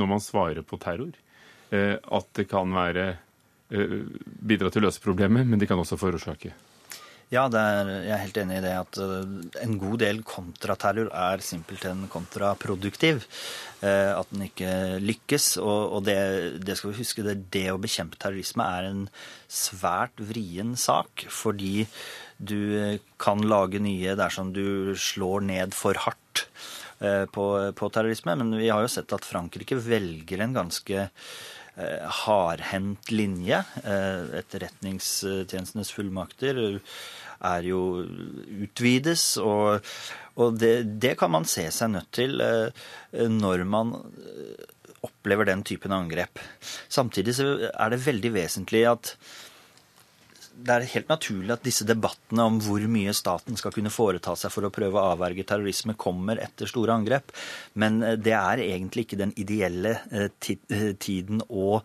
[0.00, 1.12] når man svarer på terror,
[1.70, 6.00] eh, at det kan være eh, bidra til å løse problemet, men det kan også
[6.00, 6.54] forårsake.
[7.32, 11.44] Ja, er, jeg er helt enig i det at eh, en god del kontraterror er
[11.44, 13.24] simpelthen kontraproduktiv.
[13.82, 15.56] At den ikke lykkes.
[15.58, 16.14] Og, det,
[16.62, 19.00] det, skal vi huske, det, det å bekjempe terrorisme er en
[19.50, 21.24] svært vrien sak.
[21.26, 21.88] Fordi
[22.38, 26.46] du kan lage nye dersom du slår ned for hardt.
[27.02, 28.36] Eh, på, på, terrorisme.
[28.38, 33.58] Men vi har jo sett at Frankrike velger en ganske eh, hardhendt linje.
[33.82, 36.62] Eh, etterretningstjenestenes fullmakter
[37.48, 37.82] er jo
[38.64, 39.82] utvides, og,
[40.38, 42.38] og det, det, kan man se seg nødt til
[43.12, 43.96] når man
[45.02, 46.38] opplever den typen angrep.
[46.88, 49.16] Samtidig så er det veldig vesentlig at
[50.52, 54.52] det er helt naturlig at disse debattene om hvor mye staten skal kunne foreta seg
[54.52, 57.32] for å prøve å avverge terrorisme, kommer etter store angrep.
[57.80, 61.80] Men eh, det er egentlig ikke den ideelle eh, eh, tiden å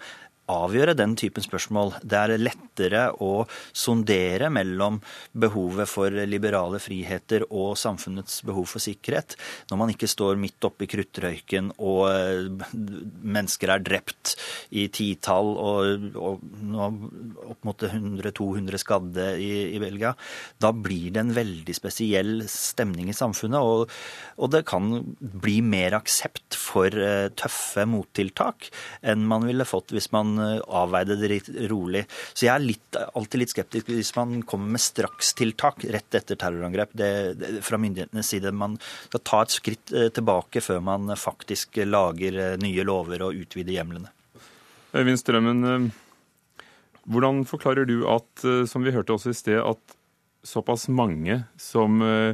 [0.52, 1.98] avgjøre den typen spørsmål.
[2.04, 5.00] Det er lettere å sondere mellom
[5.38, 9.36] behovet for liberale friheter og samfunnets behov for sikkerhet
[9.72, 14.36] når man ikke står midt oppe i kruttrøyken og eh, mennesker er drept
[14.78, 16.46] i titall og, og
[17.52, 20.14] opp mot 100-200 skadde i, i, Belgia.
[20.62, 23.92] Da blir det en veldig spesiell stemning i samfunnet, og,
[24.38, 28.70] og det kan bli mer aksept for uh, tøffe mottiltak
[29.02, 31.40] enn man ville fått hvis man Eh, avveide det
[31.72, 32.04] rolig.
[32.34, 36.94] Så jeg er litt, alltid litt skeptisk hvis man kommer med strakstiltak rett etter terrorangrep
[36.98, 38.54] det, det, fra myndighetenes side.
[38.56, 43.44] Man skal ta et skritt eh, tilbake før man faktisk lager eh, nye lover og
[43.46, 44.14] utvider hjemlene.
[44.98, 45.92] Øyvind Strømmen,
[47.12, 49.97] hvordan forklarer du at, som vi hørte også i sted, at
[50.48, 52.34] såpass mange som, eh,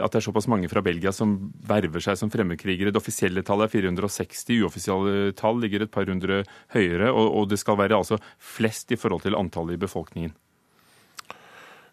[0.00, 1.36] at det er såpass mange fra Belgia som
[1.68, 2.92] verver seg som fremmedkrigere.
[2.92, 6.42] Det offisielle tallet er 460, uoffisielle tall ligger et par hundre
[6.74, 7.12] høyere.
[7.12, 10.34] Og, og det skal være altså flest i forhold til antallet i befolkningen.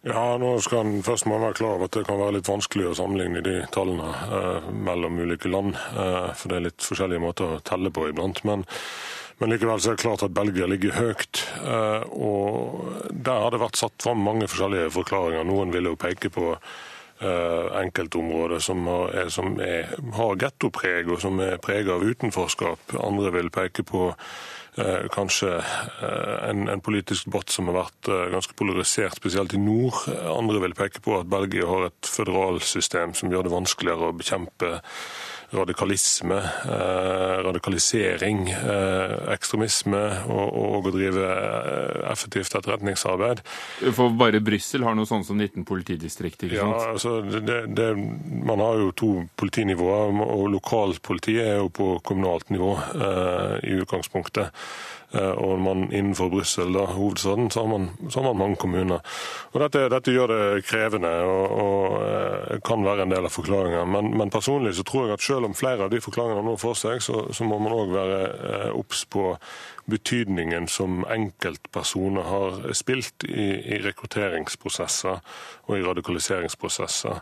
[0.01, 2.87] Ja, nå skal en først må være klar over at det kan være litt vanskelig
[2.89, 5.75] å sammenligne de tallene eh, mellom ulike land.
[5.77, 8.41] Eh, for det er litt forskjellige måter å telle på iblant.
[8.49, 8.65] Men
[9.41, 11.43] men likevel så er det klart at Belgia ligger høyt.
[11.65, 15.47] Eh, og der har det vært satt fram mange forskjellige forklaringer.
[15.49, 21.93] Noen vil jo peke på eh, enkeltområder som, er, har gettopreg og som er preget
[21.95, 22.97] av utenforskap.
[23.01, 24.11] Andre vil peke på
[24.75, 29.59] Eh, kanskje eh, en, en, politisk debatt som har vært eh, ganske polarisert, spesielt i
[29.59, 29.97] nord.
[30.31, 34.77] Andre vil peke på at Belgia har et føderalsystem som gjør det vanskeligere å bekjempe
[35.51, 43.43] radikalisme, eh, radikalisering, eh, ekstremisme og, og, å drive eh, effektivt etterretningsarbeid.
[43.91, 46.77] For bare Brussel har noe sånt som 19 politidistrikt, ikke sant?
[46.79, 47.89] Ja, altså, det, det,
[48.47, 54.55] man har jo to politinivåer, og lokalpolitiet er jo på kommunalt nivå eh, i utgangspunktet.
[55.13, 59.01] Eh, og man innenfor Brussel, hovedstaden, så har, man, så har man mange kommuner.
[59.51, 63.83] Og dette, dette gjør det krevende og, og, eh, kan være en del av forklaringa.
[63.91, 66.79] Men, men, personlig så tror jeg at selv om flere av de forklaringene nå får
[66.85, 69.33] seg, så, så må man òg være eh, obs på
[69.91, 75.19] betydningen som enkeltpersoner har spilt i, i rekrutteringsprosesser
[75.67, 77.19] og i radikaliseringsprosesser.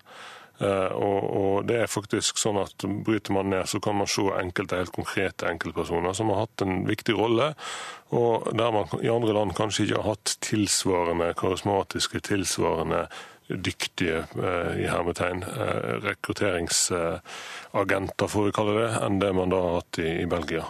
[0.60, 4.22] Uh, og, og, det er faktisk sånn at Bryter man ned, så kan man se
[4.36, 7.54] enkelte helt konkrete enkeltpersoner som har hatt en viktig rolle,
[8.12, 13.02] og der man i andre land kanskje ikke har hatt tilsvarende karismatiske, tilsvarende
[13.48, 19.80] dyktige uh, i hermetegn, uh, rekrutteringsagenter, får vi kalle det, enn det man da har
[19.80, 20.64] hatt i, i Belgia.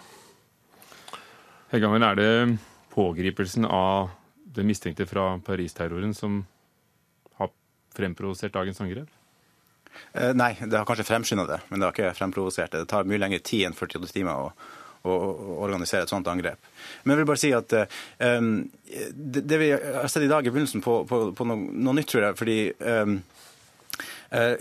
[1.73, 2.57] Heggamen, er det
[2.93, 4.09] pågripelsen av
[4.53, 6.45] den mistenkte fra Paris-terroren som
[7.41, 7.49] har
[7.97, 9.09] fremprovosert dagens angrep?
[10.13, 12.83] Eh, nei, det har kanskje fremskynda det, men det har ikke fremprovosert det.
[12.83, 14.51] Det tar mye lengre tid enn 48 timer å,
[15.03, 16.71] å, å organisere et sånt angrep.
[17.03, 18.51] Men jeg vil bare si at um,
[19.13, 22.09] det, det, vi har sett i dag, er begynnelsen på, på, på noe, noe, nytt,
[22.11, 22.39] tror jeg.
[22.41, 23.17] Fordi um,
[24.33, 24.53] uh,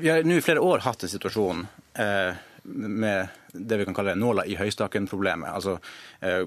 [0.00, 1.66] vi har nå i flere år hatt en situasjon
[2.00, 5.50] uh, med det vi kan kalle nåla i høystakken-problemet.
[5.50, 5.78] Altså,
[6.20, 6.42] eh,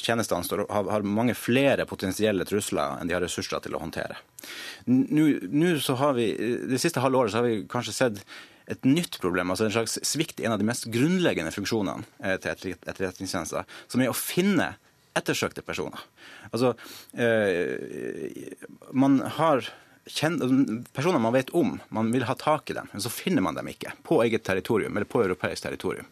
[0.00, 4.18] Tjenestene står, har, mange flere potensielle trusler enn de har ressurser til å håndtere.
[4.86, 6.32] Nå så har vi,
[6.70, 8.22] Det siste halve året så har vi kanskje sett
[8.66, 12.36] et nytt problem, altså en slags svikt i en av de mest grunnleggende funksjonene eh,
[12.42, 14.72] til etterretningstjenester, som er å finne
[15.16, 16.02] ettersøkte personer.
[16.50, 16.74] Altså,
[17.14, 17.78] eh,
[18.92, 19.70] man har
[20.92, 23.66] personer man vet om, man vil ha tak i dem, men så finner man dem
[23.68, 26.06] ikke på eget territorium eller på europeisk territorium.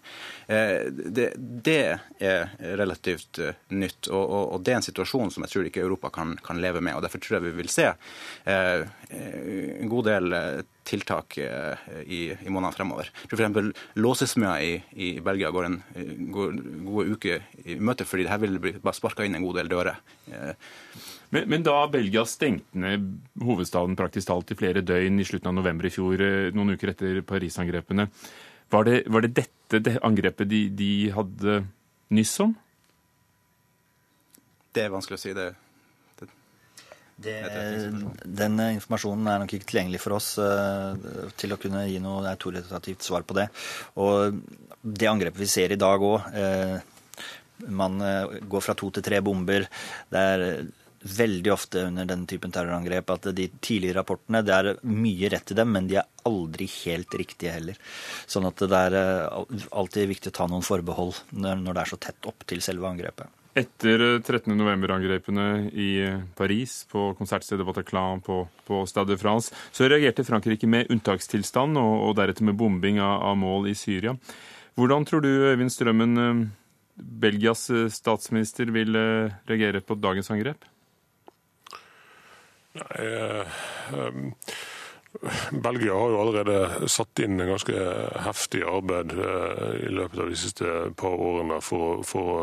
[0.46, 5.46] Eh, det, det er relativt eh, nytt, og, og, og, det er en situasjon som
[5.46, 6.96] jeg tror ikke Europa kan, kan leve med.
[6.96, 10.38] og Derfor tror jeg vi vil se eh, en god del
[10.84, 13.08] tiltak i, i månedene fremover.
[13.30, 13.70] F.eks.
[13.96, 15.78] låsesmeder i, i, Belgia går en
[16.34, 19.70] går, gode uke i møte, fordi her vil det bli sparka inn en god del
[19.72, 20.02] dører.
[21.34, 23.08] Men, men, da Belgia stengte ned
[23.42, 26.20] hovedstaden praktisk talt i flere døgn i slutten av november i fjor,
[26.54, 28.06] noen uker etter Paris-angrepene,
[28.70, 31.58] var det, var det dette det angrepet de, de hadde
[32.14, 32.54] nyss om?
[34.74, 35.34] Det er vanskelig å si.
[35.36, 35.50] det.
[37.14, 37.34] Det,
[38.26, 40.98] den informasjonen er nok ikke tilgjengelig for oss uh,
[41.38, 43.46] til å kunne gi noe autoritativt svar på det.
[44.02, 44.40] Og
[44.82, 49.06] det angrepet vi ser i dag òg, uh, eh, man uh, går fra to til
[49.06, 49.68] tre bomber.
[50.10, 50.44] Det er
[51.04, 55.58] veldig ofte under denne typen terrorangrep at de tidlige rapportene det er mye rett i
[55.58, 57.78] dem, men de er aldri helt riktige heller.
[58.26, 62.00] Sånn at det er eh, alltid viktig å ta noen forbehold når det er så
[62.00, 63.28] tett opp til selve angrepet.
[63.54, 65.90] Etter 13.11-angrepene eh, i
[66.34, 72.18] Paris, på konsertstedet Bataclan, på, på Stade France, så reagerte Frankrike med unntakstilstand og, og
[72.18, 74.16] deretter med bombing av, av, mål i Syria.
[74.74, 76.44] Hvordan tror du, Øyvind Strømmen, eh,
[76.94, 80.62] Belgias statsminister vil reagere på dagens angrep?
[82.74, 83.44] Nei,
[83.94, 84.32] um,
[85.62, 87.84] Belgia har jo allerede satt inn en ganske
[88.24, 92.40] heftig arbeid uh, i løpet av de siste par årene for, for å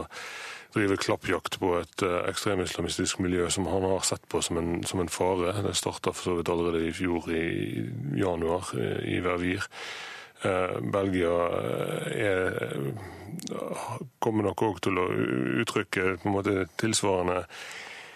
[0.71, 5.11] drive klappjakt på et ekstremislamistisk miljø som han har sett på som en, som en
[5.11, 5.57] fare.
[5.65, 7.43] Det starta for så vidt allerede i fjor i
[8.15, 8.71] januar
[9.03, 9.67] i Vervir.
[10.95, 11.33] Belgia
[12.07, 12.55] er,
[14.23, 15.09] kommer nok òg til å
[15.65, 17.41] uttrykke på en måte tilsvarende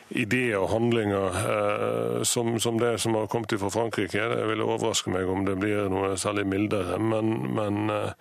[0.10, 4.28] ideer og handlinger eh, som, som, det som har kommet fra Frankrike.
[4.32, 7.00] Det ville overraske meg om det blir noe særlig mildere.
[7.02, 8.12] Men, men eh,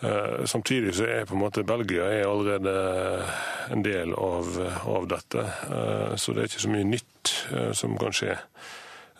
[0.00, 2.74] eh samtidig så er på en måte Belgia er allerede
[3.70, 4.52] en del av,
[4.88, 5.46] av dette.
[6.16, 7.34] Så det er ikke så mye nytt
[7.76, 8.38] som kan skje.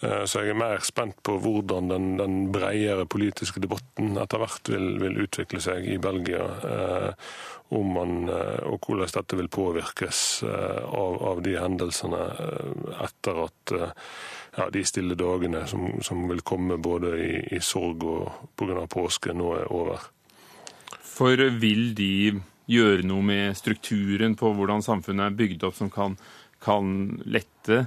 [0.00, 4.72] Eh, så jeg er mer spent på hvordan den, den bredere politiske debatten etter hvert
[4.72, 6.48] vil, vil utvikle seg i Belgia
[7.70, 13.44] om man, eh, og hvordan dette vil påvirkes eh, av, av de hendelsene eh, etter
[13.44, 13.74] at
[14.56, 18.82] ja, de stille dagene som, som, vil komme både i, i sorg og pga.
[18.90, 20.08] påske, nå er over.
[21.06, 26.18] For vil de gjøre noe med strukturen på hvordan samfunnet er bygd opp, som kan,
[26.62, 27.84] kan lette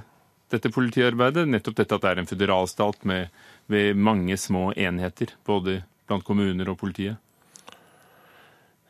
[0.54, 1.48] dette politiarbeidet?
[1.50, 3.34] Nettopp dette at det er en føderalstat med,
[3.72, 7.20] med mange små enheter, både blant kommuner og politiet?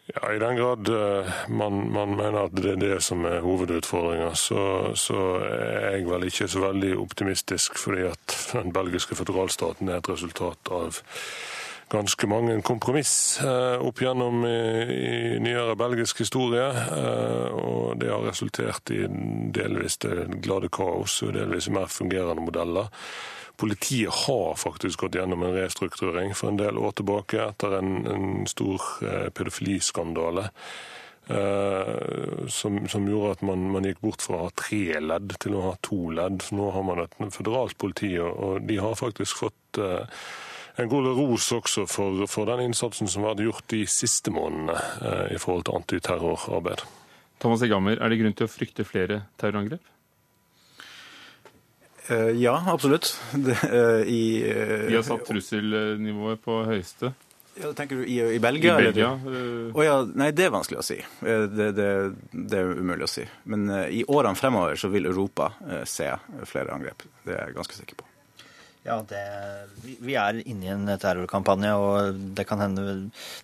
[0.07, 4.35] Ja, I den grad eh, man, man, mener at det er det som er hovedutfordringa,
[4.37, 7.79] så, så, er jeg vel ikke så veldig optimistisk.
[7.81, 11.01] Fordi at den belgiske føderalstaten er et resultat av
[11.95, 14.59] ganske mange kompromiss eh, opp gjennom i,
[15.37, 16.67] i nyere belgisk historie.
[16.71, 19.05] Eh, og det har resultert i
[19.55, 22.91] delvis det glade kaos og delvis mer fungerende modeller.
[23.57, 28.27] Politiet har faktisk gått gjennom en restrukturering for en del år tilbake etter en, en
[28.51, 30.51] stor eh, pedofiliskandale.
[31.25, 35.55] Uh, som, som, gjorde at man, man, gikk bort fra å ha tre ledd til
[35.57, 36.45] å ha to ledd.
[36.53, 40.21] Nå har man et føderalt politi, og de har faktisk fått eh,
[40.77, 44.77] en god ros også for, for, den innsatsen som har vært gjort de siste månedene
[44.77, 46.87] eh, i forhold til antiterrorarbeid.
[47.43, 49.91] Thomas Egammer, er det grunn til å frykte flere terrorangrep?
[52.37, 53.15] Ja, absolutt.
[53.47, 53.55] Det,
[54.13, 57.15] i, Vi har satt trusselnivået på høyeste.
[57.55, 58.81] Ja, tenker du i, i Belgia?
[58.81, 59.11] I Belgia.
[59.75, 60.97] Oh, ja, nei, det er vanskelig å si.
[61.21, 61.91] Det, det,
[62.33, 63.27] det er umulig å si.
[63.51, 66.11] Men uh, i årene fremover så vil Europa uh, se
[66.51, 67.07] flere angrep.
[67.23, 68.09] Det er jeg ganske sikker på.
[68.85, 69.21] Ja, det,
[70.05, 72.85] vi er inne i en terrorkampanje, og det kan hende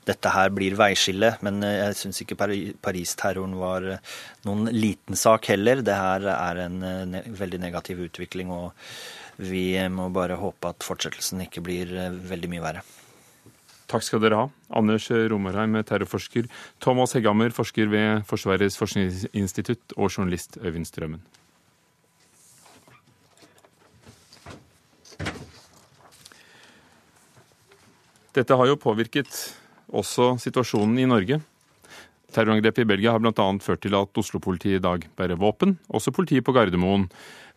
[0.05, 1.32] dette her blir veiskille.
[1.47, 2.36] Men eh, jeg syns ikke
[2.84, 3.88] Paris-terroren var
[4.45, 5.80] noen liten sak heller.
[5.86, 6.78] Det her er en
[7.14, 8.76] ne veldig negativ utvikling, og
[9.41, 11.97] vi må bare håpe at fortsettelsen ikke blir
[12.28, 12.84] veldig mye verre.
[13.91, 14.47] Takk skal dere ha.
[14.76, 16.47] Anders Romerheim, terrorforsker.
[16.84, 19.97] Thomas Hegghammer, forsker ved Forsvarets forskningsinstitutt.
[19.97, 21.24] Og journalist Øyvind Strømmen.
[28.37, 29.31] Dette har jo påvirket
[29.91, 31.41] også situasjonen i Norge.
[32.31, 33.47] Terrorangrepet i Belgia har bl.a.
[33.62, 37.09] ført til at Oslo-politiet i dag bærer våpen, også politiet på Gardermoen.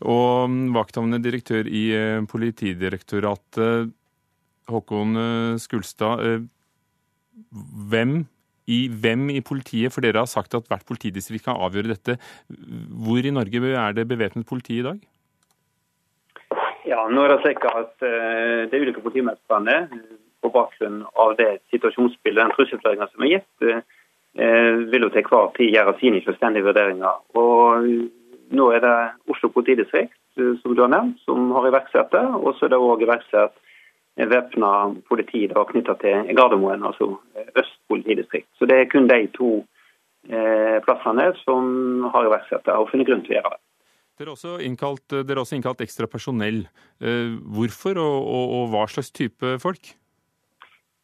[0.02, 3.94] Og vakthavende direktør i eh, Politidirektoratet
[4.68, 6.42] Håkon eh, Skulstad, eh,
[7.94, 8.24] hvem
[8.66, 12.18] i, hvem i politiet, for dere har sagt at hvert politidistrikt kan avgjøre dette.
[12.50, 15.00] Hvor i Norge er det bevæpnet politi i dag?
[16.88, 19.76] Ja, nå er det slik at uh, De ulike politimestrene
[20.44, 25.50] på bakgrunn av det situasjonsbildet, den trusselvurderinga som er gitt, uh, vil jo til hver
[25.58, 27.24] tid gjøre sine selvstendige vurderinger.
[27.40, 27.88] Og
[28.54, 28.96] Nå er det
[29.32, 32.24] Oslo politidistrikt som du har nevnt, som har iverksatt det.
[32.38, 33.56] Og så er det òg iverksatt
[34.14, 34.72] væpna
[35.10, 38.50] politi knytta til Gardermoen, altså eh, Øst politidistrikt.
[38.58, 39.64] Så det er kun de to
[40.30, 43.62] eh, plassene som har iverksatt det og funnet grunn til å gjøre det.
[44.14, 45.16] Dere har også innkalt,
[45.58, 46.68] innkalt ekstra personell.
[47.02, 49.96] Eh, hvorfor, og, og, og, hva slags type folk?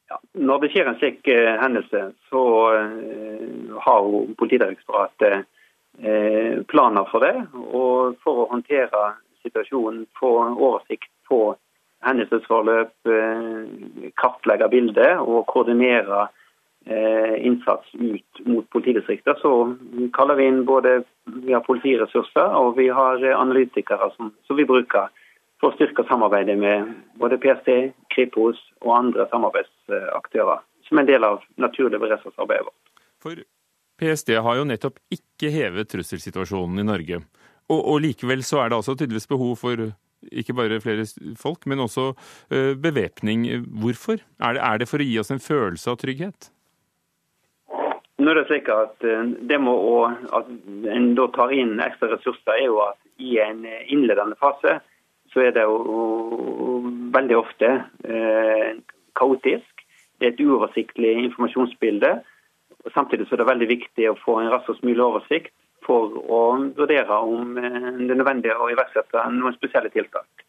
[0.09, 1.99] Ja, når det skjer en slik uh, hendelse,
[2.31, 2.43] så
[2.73, 7.35] uh, har jo Politidirektoratet uh, planer for det.
[7.53, 9.03] Og for å håndtere
[9.45, 11.53] situasjonen, få oversikt på
[11.99, 12.93] hendelsesforløp,
[14.19, 16.29] kartlegge bildet og koordinere
[17.43, 19.51] innsats ut mot politidistrikter, så
[20.15, 21.01] kaller vi inn både
[21.43, 25.11] vi har politiressurser og vi har analytikere som, som vi bruker
[25.59, 27.69] for å styrke samarbeidet med både PST,
[28.13, 32.93] Kripos og andre samarbeidsaktører, som en del av naturlig beredskapsarbeidet vårt.
[33.19, 33.41] For
[33.99, 37.23] PST har jo nettopp ikke hevet trusselsituasjonen i Norge.
[37.69, 39.89] Og, og likevel så er det altså tydeligvis behov for
[40.35, 41.05] ikke bare flere
[41.39, 43.45] folk, men også uh, bevæpning.
[43.81, 44.23] Hvorfor?
[44.39, 46.49] Er det, er det, for å gi oss en følelse av trygghet?
[48.19, 49.99] Nå er det slik at eh, det må å,
[50.35, 50.47] at
[50.91, 54.73] en da tar inn ekstra ressurser, er jo at i en innledende fase
[55.33, 56.79] så er det jo
[57.13, 57.69] veldig ofte
[58.03, 58.79] eh,
[59.17, 59.85] kaotisk.
[60.19, 62.19] Det er et uoversiktlig informasjonsbilde.
[62.93, 65.53] Samtidig så er det veldig viktig å få en raskest mulig oversikt
[65.85, 66.41] for å
[66.77, 70.45] vurdere om eh, det er nødvendig å iverksette noen spesielle tiltak.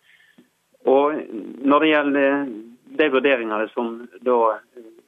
[0.89, 1.21] Og
[1.65, 2.47] Når det gjelder
[3.01, 3.93] de vurderingene som
[4.25, 4.57] da,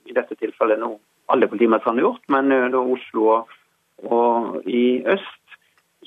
[0.06, 0.94] i dette tilfellet nå
[1.32, 3.56] alle politimestrene har gjort, men eh, da Oslo og,
[4.04, 5.41] og i øst,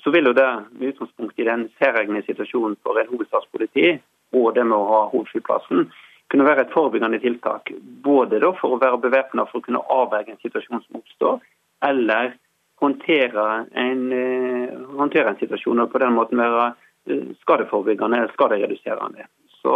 [0.06, 3.96] så vil jo det med utgangspunkt i den særegne situasjonen for en hovedstadspoliti
[4.38, 5.88] og det med å ha hovedflyplassen,
[6.30, 7.72] kunne være et forebyggende tiltak.
[8.06, 11.42] Både for å være bevæpna for å kunne avverge en situasjon som oppstår,
[11.90, 12.36] eller
[12.84, 16.76] håndtere en, eh, håndtere en situasjon og på den måten være
[17.10, 19.26] eh, skadeforebyggende eller skadereduserende.
[19.62, 19.74] Så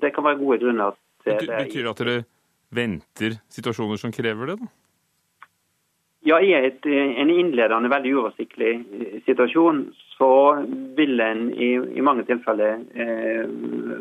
[0.00, 0.94] det kan være gode grunner
[1.24, 1.64] til det.
[1.66, 2.18] Betyr det at dere
[2.70, 4.60] venter situasjoner som krever det?
[4.62, 4.70] da?
[6.28, 9.86] Ja, I et, en innledende, veldig uoversiktlig eh, situasjon
[10.18, 10.32] så
[10.98, 13.44] vil en i, i mange tilfeller eh,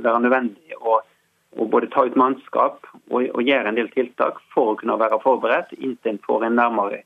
[0.04, 0.98] være nødvendig å,
[1.56, 5.22] å, både ta ut mannskap og, og, gjøre en del tiltak for å kunne være
[5.24, 7.06] forberedt inntil en får en nærmere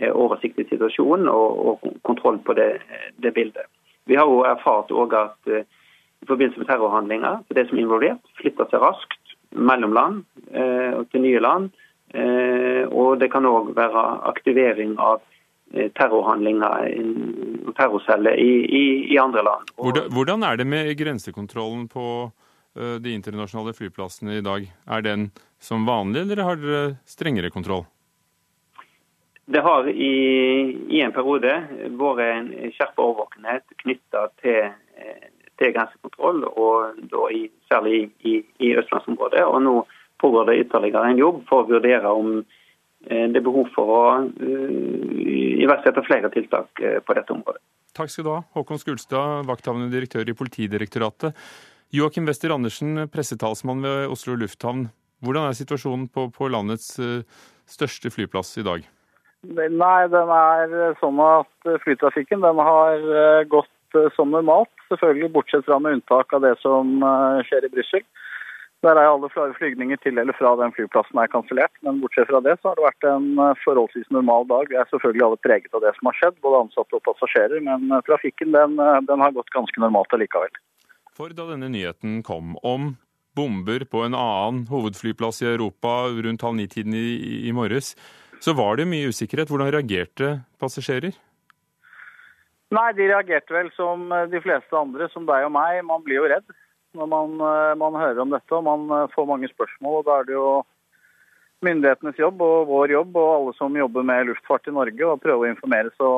[0.00, 2.78] Eh, oversiktlig situasjon og, og kontroll på det,
[3.20, 3.68] det, bildet.
[4.08, 5.66] Vi har jo erfart også at eh,
[6.24, 10.22] i forbindelse med terrorhandlinger, det som er involvert, flytter seg raskt mellom land
[10.54, 11.66] uh, og til nye land.
[12.12, 14.02] Uh, og det kan òg være
[14.32, 15.22] aktivering av
[15.72, 16.90] terrorhandlinger
[17.64, 19.70] og terrorceller i, i, i, andre land.
[19.80, 22.04] Hvordan, hvordan er det med grensekontrollen på
[22.76, 24.66] de internasjonale flyplassene i dag?
[24.84, 25.30] Er den
[25.64, 27.86] som vanlig, eller har dere strengere kontroll?
[29.44, 30.14] Det har i,
[30.88, 31.54] i en periode
[31.98, 35.24] vært en skjerpa overvåkenhet knytta til, eh,
[35.58, 39.42] til, grensekontroll, og i, særlig i, i østlandsområdet.
[39.44, 39.74] Og nå
[40.22, 44.00] pågår det ytterligere en jobb for å vurdere om eh, det er behov for å
[44.22, 45.20] uh,
[45.66, 47.60] iverksette flere tiltak på dette området.
[47.92, 51.36] Takk skal du ha, Håkon Skulstad, vakthavende direktør i Politidirektoratet.
[51.92, 54.86] Joakim Wester Andersen, pressetalsmann ved Oslo lufthavn.
[55.22, 56.94] Hvordan er situasjonen på, på landets
[57.68, 58.86] største flyplass i dag?
[59.42, 63.68] Nei, den er sånn at flytrafikken den har eh, gått
[64.16, 64.70] som normalt.
[64.88, 67.02] Selvfølgelig bortsett fra med unntak av det som
[67.48, 68.04] skjer i Brussel.
[68.82, 71.74] Der er alle flygninger til eller fra den flyplassen er kansellert.
[71.86, 74.72] Men bortsett fra det så har det vært en eh, forholdsvis normal dag.
[74.72, 77.62] Vi er selvfølgelig alle preget av det som har skjedd, både ansatte og passasjerer.
[77.62, 80.50] Men eh, trafikken den, eh, den har gått ganske normalt allikevel.
[81.14, 82.96] For da denne nyheten kom om
[83.38, 85.94] bomber på en annen hovedflyplass i Europa
[86.26, 87.94] rundt halv ni-tiden i, i morges,
[88.42, 89.52] så var det mye usikkerhet.
[89.52, 91.14] Hvordan reagerte passasjerer?
[92.74, 95.84] Nei, De reagerte vel som de fleste andre, som deg og meg.
[95.86, 96.50] Man blir jo redd
[96.98, 100.00] når man, eh, man, hører om dette og man eh, får mange spørsmål.
[100.00, 100.48] og Da er det jo
[101.62, 105.46] myndighetenes jobb og vår jobb og alle som jobber med luftfart i Norge å prøve
[105.46, 106.10] å informere så,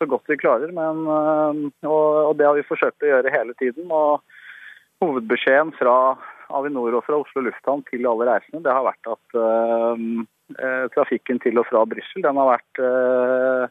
[0.00, 0.72] så godt vi klarer.
[0.74, 3.92] Men, eh, og, og, Det har vi forsøkt å gjøre hele tiden.
[3.92, 4.24] og
[4.98, 5.94] Hovedbeskjeden fra
[6.58, 11.60] Avinor og fra Oslo lufthavn til alle reisende det har vært at uh, trafikken til
[11.60, 13.68] og fra Brussel uh,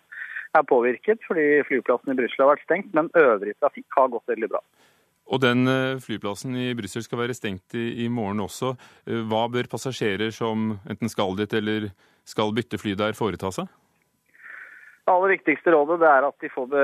[0.56, 4.52] er påvirket fordi flyplassen i Brussel har vært stengt, men øvrig trafikk har gått veldig
[4.54, 4.62] bra.
[5.28, 8.73] Og den eh, flyplassen i Brussel skal være stengt i, i, morgen også.
[9.07, 11.89] Eh, hva bør passasjerer som enten skal dit eller
[12.28, 13.67] skal bytte fly der, foreta seg?
[15.07, 16.82] Det aller viktigste rådet er at de får be,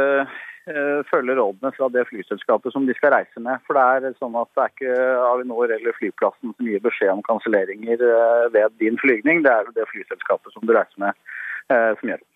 [0.72, 3.60] uh, følge rådene fra det flyselskapet som de skal reise med.
[3.68, 4.94] For det er sånn at det er ikke
[5.28, 9.44] Avinor eller flyplassen som gir beskjed om kanselleringer uh, ved din flygning.
[9.44, 11.20] Det er det flyselskapet som du reiser med,
[11.68, 12.30] uh, som gjør det.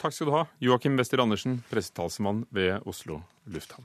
[0.00, 3.84] Takk skal du ha, Joakim Wester Andersen, pressetalsmann ved Oslo lufthavn.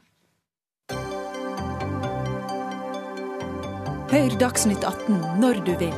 [4.15, 5.95] Hør Dagsnytt 18 når du vil.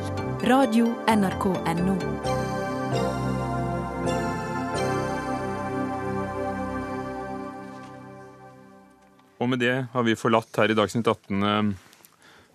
[0.50, 1.92] Radio NRK Radio.nrk.no.
[9.38, 11.70] Og med det har vi forlatt her i Dagsnytt 18 eh,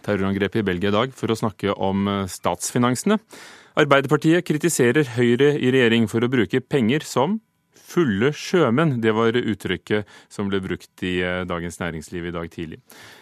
[0.04, 3.22] terrorangrepet i Belgia i dag for å snakke om eh, statsfinansene.
[3.80, 7.40] Arbeiderpartiet kritiserer Høyre i regjering for å bruke penger som
[7.94, 8.98] fulle sjømenn.
[9.04, 12.80] Det var uttrykket som ble brukt i eh, Dagens Næringsliv i dag tidlig.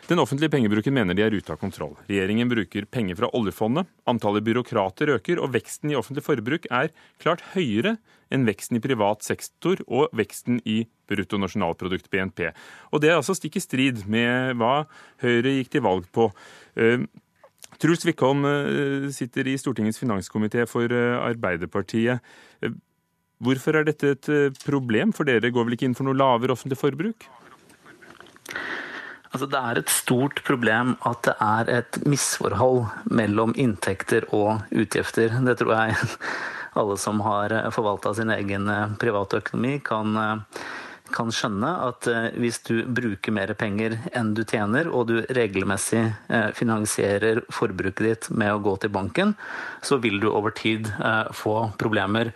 [0.07, 1.95] Den offentlige pengebruken mener de er ute av kontroll.
[2.09, 6.91] Regjeringen bruker penger fra oljefondet, antallet byråkrater øker, og veksten i offentlig forbruk er
[7.21, 7.97] klart høyere
[8.31, 12.53] enn veksten i privat sektor og veksten i bruttonasjonalprodukt, BNP.
[12.91, 14.85] Og det er altså stikk i strid med hva
[15.23, 16.29] Høyre gikk til valg på.
[16.79, 17.03] Eh,
[17.81, 22.23] Truls Wickholm eh, sitter i Stortingets finanskomité for Arbeiderpartiet.
[23.41, 26.53] Hvorfor er dette et eh, problem, for dere går vel ikke inn for noe lavere
[26.53, 27.25] offentlig forbruk?
[29.31, 35.37] Altså, det er et stort problem at det er et misforhold mellom inntekter og utgifter.
[35.47, 35.95] Det tror jeg
[36.81, 40.63] alle som har forvalta sin egen eh, private økonomi, kan eh,
[41.13, 46.01] kan skjønne at eh, hvis du bruker mer penger enn du tjener, og du regelmessig
[46.31, 49.33] eh, finansierer forbruket ditt med å gå til banken,
[49.85, 52.33] så vil du over tid eh, få problemer.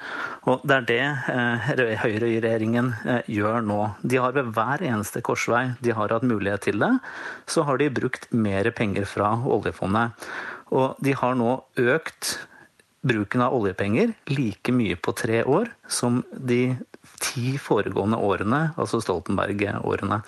[0.49, 2.91] Og det er det Høyre i regjeringen
[3.31, 3.79] gjør nå.
[4.03, 6.91] De har ved hver eneste korsvei de har hatt mulighet til det,
[7.49, 10.27] så har de brukt mer penger fra oljefondet.
[10.75, 12.35] Og de har nå økt
[13.05, 16.75] bruken av oljepenger like mye på tre år som de
[17.21, 20.19] ti foregående årene, altså Stoltenberg-årene.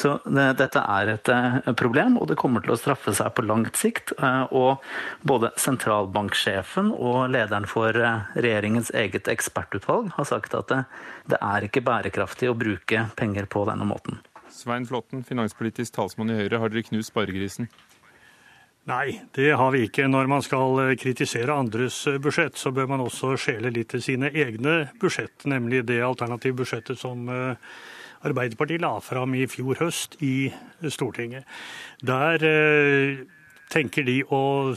[0.00, 3.44] Så det, dette er et uh, problem, og det kommer til å straffe seg på
[3.46, 4.14] langt sikt.
[4.18, 4.84] Uh, og
[5.26, 10.72] både sentralbanksjefen og lederen for uh, regjeringens eget ekspertutvalg har sagt at
[11.30, 14.22] det er ikke bærekraftig å bruke penger på denne måten.
[14.54, 16.60] Svein Flåtten, finanspolitisk talsmann i Høyre.
[16.62, 17.68] Har dere knust sparegrisen?
[18.84, 20.04] Nei, det har vi ikke.
[20.12, 24.02] Når man skal eh, kritisere andres eh, budsjett, så bør man også skjele litt til
[24.04, 27.72] sine egne budsjett, nemlig det alternative budsjettet som eh,
[28.28, 30.50] Arbeiderpartiet la fram i fjor høst i
[30.92, 31.48] Stortinget.
[32.04, 32.40] Der
[33.74, 34.74] tenker de å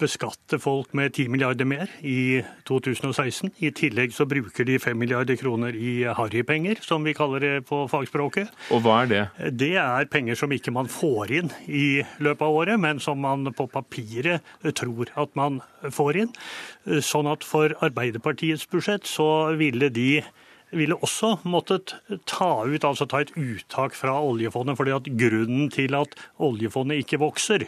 [0.00, 3.52] beskatte folk med 10 milliarder mer i 2016.
[3.64, 7.82] I tillegg så bruker de 5 milliarder kroner i harrypenger, som vi kaller det på
[7.90, 8.52] fagspråket.
[8.74, 9.22] Og hva er det?
[9.60, 13.48] Det er penger som ikke man får inn i løpet av året, men som man
[13.56, 14.44] på papiret
[14.78, 16.34] tror at man får inn.
[17.04, 19.28] Sånn at for Arbeiderpartiets budsjett så
[19.58, 20.10] ville de
[20.76, 21.94] ville også måttet
[22.28, 24.76] ta ut, altså ta et uttak fra oljefondet.
[24.76, 27.64] fordi at grunnen til at oljefondet ikke vokser,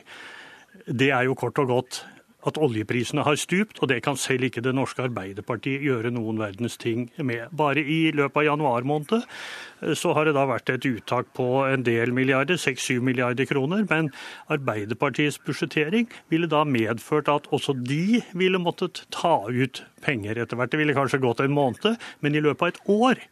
[0.86, 2.02] det er jo kort og godt
[2.48, 6.78] at oljeprisene har stupt, og det kan selv ikke det norske Arbeiderpartiet gjøre noen verdens
[6.80, 7.50] ting med.
[7.56, 11.48] Bare i løpet av januar måned eh, så har det da vært et uttak på
[11.68, 14.10] en del milliarder, 6-7 milliarder kroner, men
[14.52, 20.72] Arbeiderpartiets budsjettering ville da medført at også de ville måttet ta ut penger etter hvert.
[20.72, 23.24] Det ville kanskje gått en måned, men i løpet av et år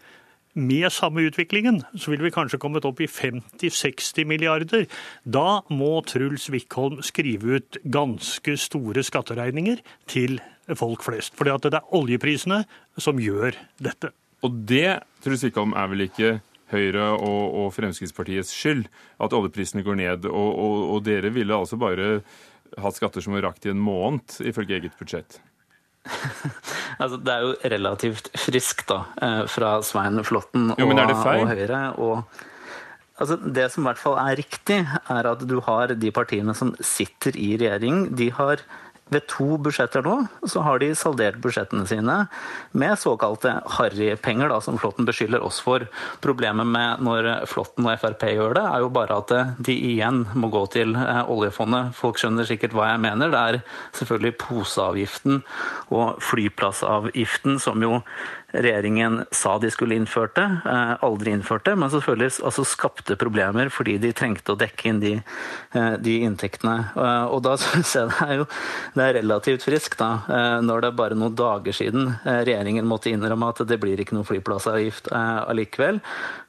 [0.58, 4.86] med samme utviklingen så ville vi kanskje kommet opp i 50-60 milliarder.
[5.24, 9.80] Da må Truls Wickholm skrive ut ganske store skatteregninger
[10.10, 10.40] til
[10.76, 11.36] folk flest.
[11.38, 12.64] For det er oljeprisene
[13.00, 14.12] som gjør dette.
[14.44, 16.38] Og det Truls Wickholm, er vel ikke
[16.68, 18.84] Høyre og, og Fremskrittspartiets skyld
[19.24, 20.28] at oljeprisene går ned.
[20.28, 22.18] Og, og, og dere ville altså bare
[22.76, 25.40] hatt skatter som var rakt i en måned, ifølge eget budsjett.
[26.98, 31.82] altså, det er jo relativt friskt da, eh, fra Svein Flåtten og, og Høyre.
[31.96, 32.46] og
[33.18, 36.70] Altså, det som i hvert fall er riktig, er at du har de partiene som
[36.78, 38.04] sitter i regjering.
[38.14, 38.62] De har
[39.12, 40.16] ved to budsjetter nå
[40.48, 42.16] så har de saldert budsjettene sine
[42.78, 45.86] med såkalte harrypenger, som Flåtten beskylder oss for.
[46.24, 49.34] Problemet med når Flåtten og Frp gjør det, er jo bare at
[49.64, 51.94] de igjen må gå til eh, oljefondet.
[51.98, 53.32] Folk skjønner sikkert hva jeg mener.
[53.32, 53.60] Det er
[53.98, 55.42] selvfølgelig poseavgiften
[55.94, 58.02] og flyplassavgiften som jo
[58.58, 60.48] regjeringen sa de skulle innført det,
[61.04, 65.14] aldri aldri innførte, men selvfølgelig altså skapte problemer fordi de trengte å dekke inn de,
[65.74, 66.92] eh, de inntektene.
[66.96, 68.46] Eh, og da syns jeg det er jo
[68.94, 73.50] det er relativt friskt, da, når det er bare noen dager siden regjeringen måtte innrømme
[73.50, 76.00] at det blir ikke noen flyplassavgift allikevel,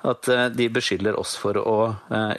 [0.10, 1.78] at de beskylder oss for å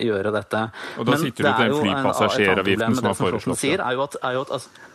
[0.01, 0.63] gjøre dette.
[1.01, 3.75] Og da sitter du til den flypassasjeravgiften som har foreslått det.
[3.81, 4.90] Er jo at, er jo at altså,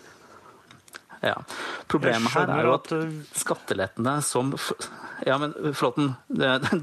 [1.22, 1.36] ja.
[1.92, 2.92] Problemet her er jo at
[3.38, 4.54] skattelettene som
[5.26, 6.14] ja, men Flåtten,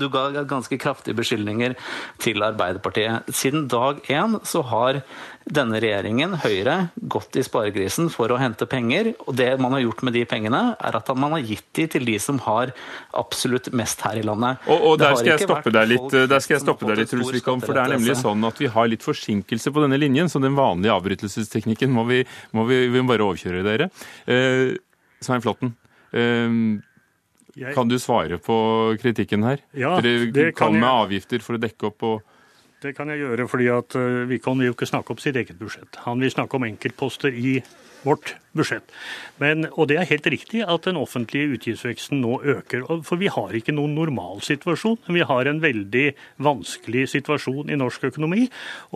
[0.01, 1.77] du ga ganske kraftige beskyldninger
[2.23, 3.29] til Arbeiderpartiet.
[3.35, 5.03] Siden dag én så har
[5.51, 6.77] denne regjeringen, Høyre,
[7.11, 9.13] gått i sparegrisen for å hente penger.
[9.27, 12.07] Og det man har gjort med de pengene, er at man har gitt de til
[12.07, 12.73] de som har
[13.19, 14.63] absolutt mest her i landet.
[14.69, 17.35] Og, og der, skal jeg stoppe deg litt, der skal jeg stoppe deg litt, Truls
[17.35, 20.43] Wickholm, for det er nemlig sånn at vi har litt forsinkelse på denne linjen, så
[20.43, 22.23] den vanlige avbrytelsesteknikken må vi,
[22.57, 23.91] må vi, vi må bare overkjøre dere.
[24.31, 24.79] Eh,
[25.23, 25.75] Svein Flåtten.
[26.15, 26.59] Eh,
[27.59, 27.75] jeg...
[27.77, 28.57] Kan du svare på
[29.03, 29.63] kritikken her?
[29.77, 31.07] Ja, Dere kom med jeg...
[31.07, 32.39] avgifter for å dekke opp og
[32.83, 35.59] Det kan jeg gjøre, fordi at uh, Wickholm vil jo ikke snakke om sitt eget
[35.61, 36.01] budsjett.
[36.03, 37.61] Han vil snakke om enkeltposter i
[38.03, 38.89] vårt budsjett.
[39.39, 42.83] Men, og det er helt riktig at den offentlige utgiftsveksten nå øker.
[43.07, 44.99] For vi har ikke noen normalsituasjon.
[45.15, 46.09] Vi har en veldig
[46.43, 48.49] vanskelig situasjon i norsk økonomi.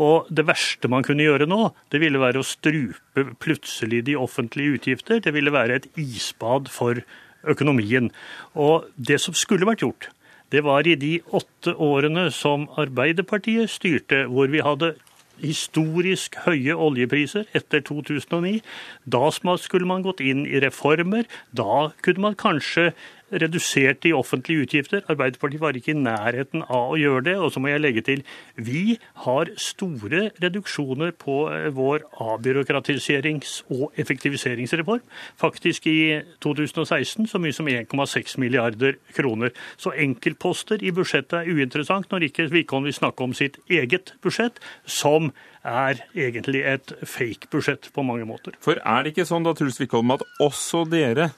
[0.02, 4.80] Og det verste man kunne gjøre nå, det ville være å strupe plutselig de offentlige
[4.80, 5.22] utgifter.
[5.22, 7.22] Det ville være et isbad for økonomien.
[7.46, 10.10] Og det som skulle vært gjort,
[10.52, 14.94] det var i de åtte årene som Arbeiderpartiet styrte, hvor vi hadde
[15.42, 18.60] historisk høye oljepriser etter 2009.
[19.04, 21.26] Da skulle man gått inn i reformer.
[21.50, 22.92] Da kunne man kanskje
[23.32, 25.02] redusert de offentlige utgifter.
[25.08, 27.36] Arbeiderpartiet var ikke i nærheten av å gjøre det.
[27.42, 28.22] Og så må jeg legge til
[28.54, 35.02] vi har store reduksjoner på eh, vår avbyråkratiserings- og effektiviseringsreform.
[35.40, 39.54] Faktisk i 2016 så mye som 1,6 milliarder kroner.
[39.76, 44.60] Så enkeltposter i budsjettet er uinteressant når ikke Wickholm vil snakke om sitt eget budsjett,
[44.86, 45.32] som
[45.66, 48.54] er egentlig et fake budsjett på mange måter.
[48.62, 51.32] For er det ikke sånn da, Truls Wickholm, at også dere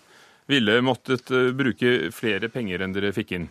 [0.49, 3.49] ville måttet eh, bruke flere penger enn dere fikk inn?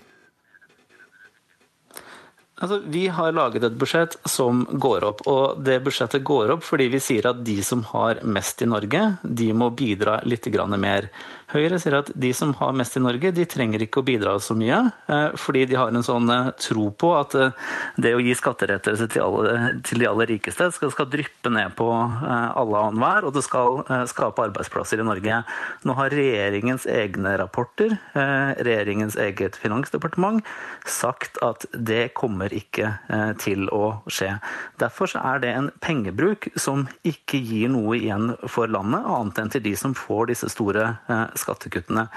[2.58, 6.88] Altså, Vi har laget et budsjett som går opp, og det budsjettet går opp fordi
[6.90, 11.12] vi sier at de som har mest i Norge, de må bidra litt mer.
[11.48, 14.52] Høyre sier at de som har mest i Norge, de trenger ikke å bidra så
[14.58, 17.70] mye, eh, fordi de har en sånn eh, tro på at eh,
[18.04, 19.38] det å gi skatterettelse til,
[19.88, 23.80] til, de aller rikeste skal, skal dryppe ned på alle og enhver, og det skal
[24.12, 25.40] skape arbeidsplasser i Norge.
[25.88, 30.44] Nå har regjeringens egne rapporter, regjeringens eget finansdepartement,
[30.84, 32.92] sagt at det kommer ikke
[33.42, 34.34] til å skje.
[34.82, 39.66] Derfor er det en pengebruk som ikke gir noe igjen for landet, annet enn til
[39.70, 40.92] de som får disse store
[41.42, 42.08] skattekuttene.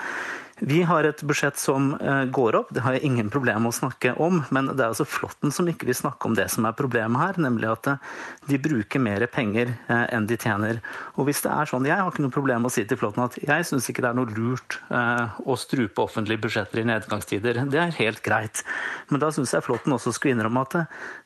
[0.60, 3.78] Vi har et budsjett som eh, går opp, det har jeg ingen problem med å
[3.78, 4.42] snakke om.
[4.52, 7.38] Men det er altså Flåtten som ikke vil snakke om det som er problemet her,
[7.40, 8.10] nemlig at eh,
[8.50, 10.82] de bruker mer penger eh, enn de tjener.
[11.16, 13.24] Og hvis det er sånn, Jeg har ikke noe problem med å si til Flåtten
[13.24, 17.62] at jeg syns ikke det er noe lurt å strupe offentlige budsjetter i nedgangstider.
[17.72, 18.60] Det er helt greit.
[19.08, 20.76] Men da syns jeg Flåtten også skulle innrømme at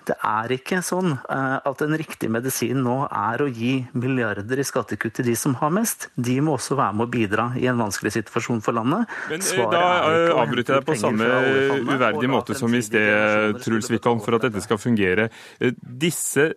[0.09, 5.17] det er ikke sånn at en riktig medisin nå er å gi milliarder i skattekutt
[5.19, 6.09] til de som har mest.
[6.17, 9.11] De må også være med å bidra i en vanskelig situasjon for landet.
[9.31, 11.29] Men Svaret Da eh, avbryter jeg på samme
[11.81, 15.31] uverdige måte som i sted, Truls Wickholm, for at dette skal fungere.
[15.61, 15.75] Eh,
[16.05, 16.51] disse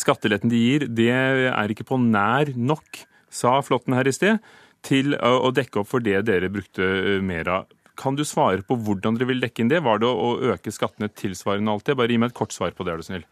[0.00, 4.40] skattelettene de gir, det er ikke på nær nok, sa Flåtten her i sted,
[4.86, 7.75] til å dekke opp for det dere brukte mer av.
[7.96, 9.82] Kan du svare på hvordan dere vil dekke inn det?
[9.86, 11.96] Var det å øke skattene tilsvarende det?
[11.96, 13.26] Bare gi meg et kort svar på det, er du snill.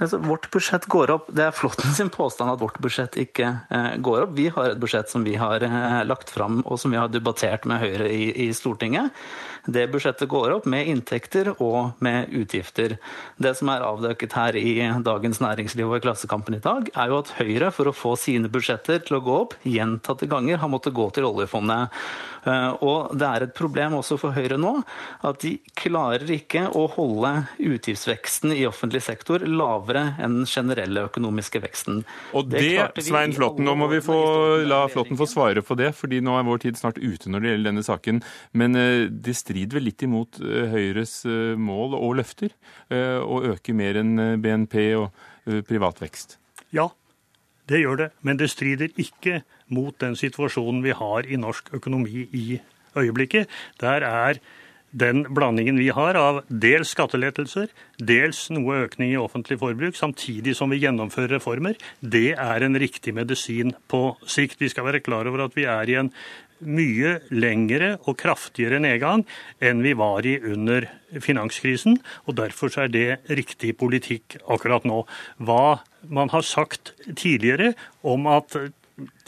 [0.00, 1.26] Altså, vårt budsjett går opp.
[1.36, 4.32] Det er Flåtten sin påstand at vårt budsjett ikke eh, går opp.
[4.38, 7.68] Vi har et budsjett som vi har eh, lagt fram og som vi har debattert
[7.68, 9.12] med Høyre i, i Stortinget.
[9.70, 12.96] Det budsjettet går opp med inntekter og med utgifter.
[13.38, 14.74] Det som er avdekket her i
[15.06, 18.50] Dagens Næringsliv og i Klassekampen i dag, er jo at Høyre, for å få sine
[18.50, 21.94] budsjetter til å gå opp gjentatte ganger, har måttet gå til oljefondet.
[22.48, 24.72] Eh, og det er et problem også for Høyre nå
[25.28, 31.60] at de klarer ikke å holde utgiftsveksten i offentlig sektor lavere enn den generelle økonomiske
[31.62, 32.02] veksten.
[32.36, 32.64] Og det,
[32.96, 34.18] det Svein Flåtten, nå må vi få,
[34.64, 37.52] la Flåtten få svare på det, fordi nå er vår tid snart ute når det
[37.52, 38.22] gjelder denne saken.
[38.56, 42.54] Men eh, det strider vel litt imot eh, Høyres eh, mål og løfter
[42.88, 45.10] eh, å øke mer enn BNP og
[45.68, 46.38] privat vekst?
[46.72, 46.88] Ja,
[47.68, 48.08] det gjør det.
[48.24, 49.42] Men det strider ikke
[49.72, 52.46] mot den situasjonen vi har i norsk økonomi i
[52.98, 53.50] øyeblikket.
[53.80, 54.40] Der er
[54.90, 57.70] den blandingen vi har av dels skattelettelser,
[58.02, 63.14] dels noe økning i offentlig forbruk, samtidig som vi gjennomfører reformer, det er en riktig
[63.14, 64.58] medisin på sikt.
[64.60, 66.10] Vi skal være klar over at vi er i en
[66.60, 69.24] mye lengre og kraftigere nedgang
[69.64, 70.88] enn vi var i under
[71.22, 71.98] finanskrisen.
[72.26, 75.04] og Derfor er det riktig politikk akkurat nå.
[75.38, 78.56] Hva man har sagt tidligere om at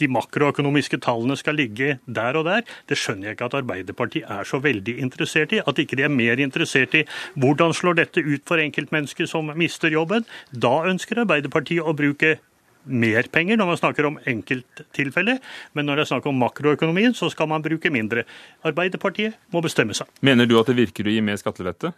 [0.00, 4.48] de makroøkonomiske tallene skal ligge der og der, det skjønner jeg ikke at Arbeiderpartiet er
[4.48, 5.62] så veldig interessert i.
[5.64, 7.04] At ikke de er mer interessert i
[7.40, 10.26] hvordan slår dette ut for enkeltmennesker som mister jobben.
[10.52, 12.36] Da ønsker Arbeiderpartiet å bruke
[12.84, 15.40] mer penger når man snakker om enkelttilfeller,
[15.76, 18.26] men når det er snakk om makroøkonomien, så skal man bruke mindre.
[18.66, 20.10] Arbeiderpartiet må bestemme seg.
[20.20, 21.92] Mener du at det virker å gi mer skattelette?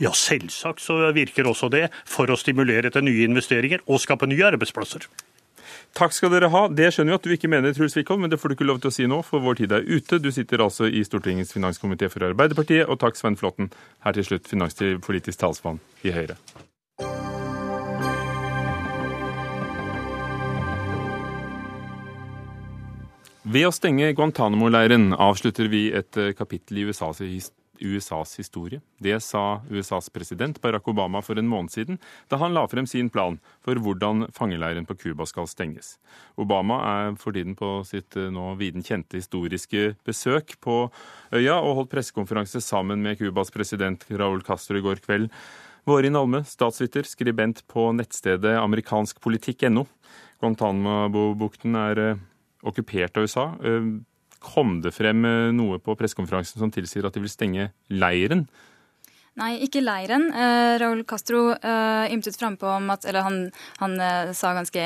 [0.00, 4.46] Ja, selvsagt så virker også det for å stimulere til nye investeringer og skape nye
[4.48, 5.04] arbeidsplasser.
[5.96, 6.62] Takk skal dere ha.
[6.70, 8.80] Det skjønner vi at du ikke mener, Truls Wickholm, men det får du ikke lov
[8.82, 10.22] til å si nå, for vår tid er ute.
[10.22, 12.86] Du sitter altså i Stortingets finanskomité for Arbeiderpartiet.
[12.86, 13.72] Og takk, Svein Flåtten,
[14.06, 16.38] her til slutt finanspolitisk talsmann i Høyre.
[23.50, 27.18] Ved å stenge Guantánamo-leiren avslutter vi et eh, kapittel i USAs,
[27.82, 28.78] USAs, historie.
[29.02, 31.98] Det sa USAs president Barack Obama for en måned siden,
[32.30, 35.96] da han la frem sin plan for hvordan fangeleiren på Cuba skal stenges.
[36.38, 40.84] Obama er for tiden på sitt eh, nå viden kjente historiske besøk på
[41.34, 45.26] øya, og holdt pressekonferanse sammen med Cubas president Raúl Castro i går kveld.
[45.90, 49.88] Vårin Alme, statsviter, skribent på nettstedet amerikanskpolitikk.no.
[50.38, 52.26] Guantánamo-bukten er eh,
[52.66, 53.46] okkupert av USA.
[53.64, 53.92] Eh,
[54.40, 58.46] kom det frem eh, noe på pressekonferansen som tilsier at de vil stenge leiren?
[59.38, 60.26] Nei, ikke leiren.
[60.34, 63.38] Eh, Raúl Castro eh, ymtet frampå om at Eller han,
[63.78, 64.82] han eh, sa ganske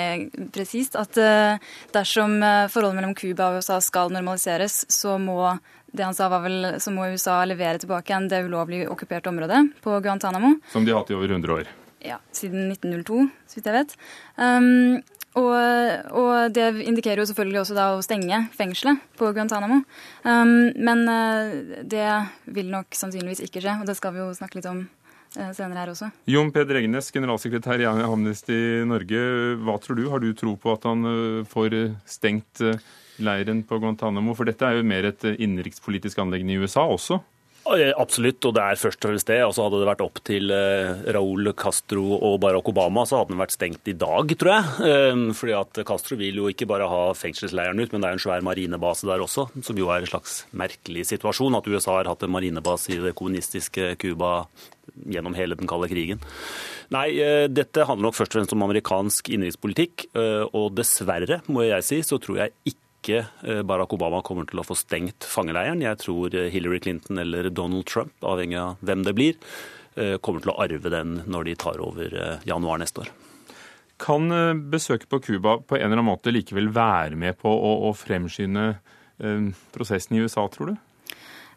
[0.55, 1.63] presist at eh,
[1.95, 5.57] dersom eh, forholdet mellom Cuba og USA skal normaliseres, så må
[5.95, 9.63] det han sa var vel, så må USA levere tilbake igjen det ulovlig okkuperte området
[9.83, 10.57] på Guantánamo.
[10.73, 11.71] Som de har hatt i over 100 år.
[12.05, 13.95] Ja, siden 1902, så vidt jeg vet.
[14.37, 14.99] Um,
[15.35, 15.55] og,
[16.15, 19.81] og, det indikerer jo selvfølgelig også da å stenge fengselet på Guantánamo.
[20.23, 22.07] Um, men uh, det
[22.55, 25.83] vil nok sannsynligvis ikke skje, og det skal vi jo snakke litt om uh, senere
[25.83, 26.13] her også.
[26.31, 29.25] Jon Peder Egnes, generalsekretær i Amnesty Norge.
[29.67, 30.07] Hva tror du?
[30.13, 32.63] Har du tro på at han uh, får stengt
[33.19, 34.39] leiren på Guantánamo?
[34.39, 37.25] For dette er jo mer et innenrikspolitisk anleggende i USA også?
[37.65, 39.39] Absolutt, og det er først og fremst det.
[39.41, 43.41] Altså hadde det vært opp til eh, Raúl Castro og Barack Obama, så hadde den
[43.41, 44.91] vært stengt i dag, tror jeg.
[44.91, 48.25] Ehm, fordi at Castro vil jo ikke bare ha fengselsleiren ut, men det er en
[48.27, 49.49] svær marinebase der også.
[49.65, 53.17] Som jo er en slags merkelig situasjon, at USA har hatt en marinebase i det
[53.17, 54.43] kommunistiske Cuba
[55.09, 56.21] gjennom hele den kalde krigen.
[56.93, 60.11] Nei, eh, dette handler nok først og fremst om amerikansk innenrikspolitikk.
[60.13, 64.49] Eh, og dessverre, må jeg si, så tror jeg ikke ikke eh, Barack Obama kommer
[64.49, 65.83] til å få stengt fangeleiren.
[65.85, 69.37] Jeg tror eh, Hillary Clinton eller Donald Trump, avhengig av hvem det blir,
[70.01, 72.17] eh, kommer til å arve den når de tar over
[72.49, 73.13] januar neste år.
[74.01, 74.33] Kan
[74.73, 78.73] besøket på Cuba på en eller annen måte likevel være med på å, å fremskynde
[79.71, 80.75] prosessen i USA, tror du?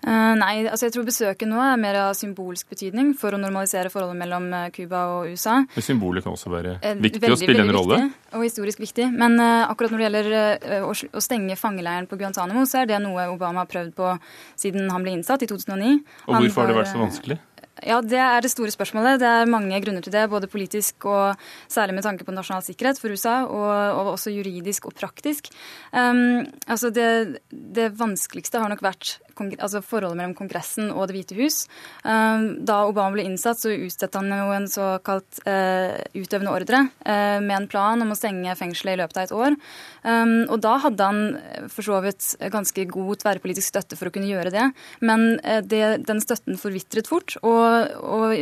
[0.06, 3.92] Uh, nei, altså jeg tror besøket nå er mer av symbolsk betydning for å normalisere
[3.94, 5.58] forholdet mellom eh, Cuba og USA.
[5.74, 8.00] Men Symbolet kan også være uh, viktig veldig, å spille en rolle?
[8.38, 9.10] Og historisk viktig.
[9.18, 13.64] Men akkurat når det gjelder å, stenge fangeleiren på Guantánamo, så er det noe Obama
[13.64, 14.14] har prøvd på
[14.60, 15.94] siden han ble innsatt i 2009.
[16.28, 17.40] Og hvorfor har det vært så vanskelig?
[17.86, 19.20] Ja, Det er det store spørsmålet.
[19.22, 20.30] Det er mange grunner til det.
[20.30, 21.38] Både politisk og
[21.70, 25.52] særlig med tanke på nasjonal sikkerhet for USA, og, og også juridisk og praktisk.
[25.94, 31.38] Um, altså det, det, vanskeligste har nok vært altså forholdet mellom Kongressen og Det hvite
[31.38, 31.60] hus.
[32.04, 37.40] Um, da Obama ble innsatt, så utstedte han jo en såkalt uh, utøvende ordre uh,
[37.44, 39.58] med en plan om å stenge fengselet i løpet av et år.
[40.04, 44.30] Um, og da hadde han for så vidt ganske god tverrpolitisk støtte for å kunne
[44.30, 44.66] gjøre det.
[45.06, 47.36] Men det, den støtten forvitret fort.
[47.44, 48.36] og og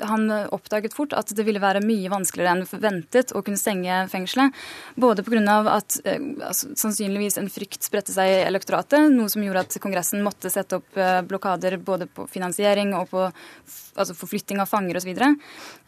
[0.00, 4.56] han oppdaget fort at det ville være mye vanskeligere enn ventet å kunne stenge fengselet.
[4.96, 5.58] Både pga.
[5.76, 10.24] at eh, altså, sannsynligvis en frykt spredte seg i elektoratet, noe som gjorde at Kongressen
[10.24, 15.12] måtte sette opp eh, blokader både på finansiering og på altså forflytting av fanger osv.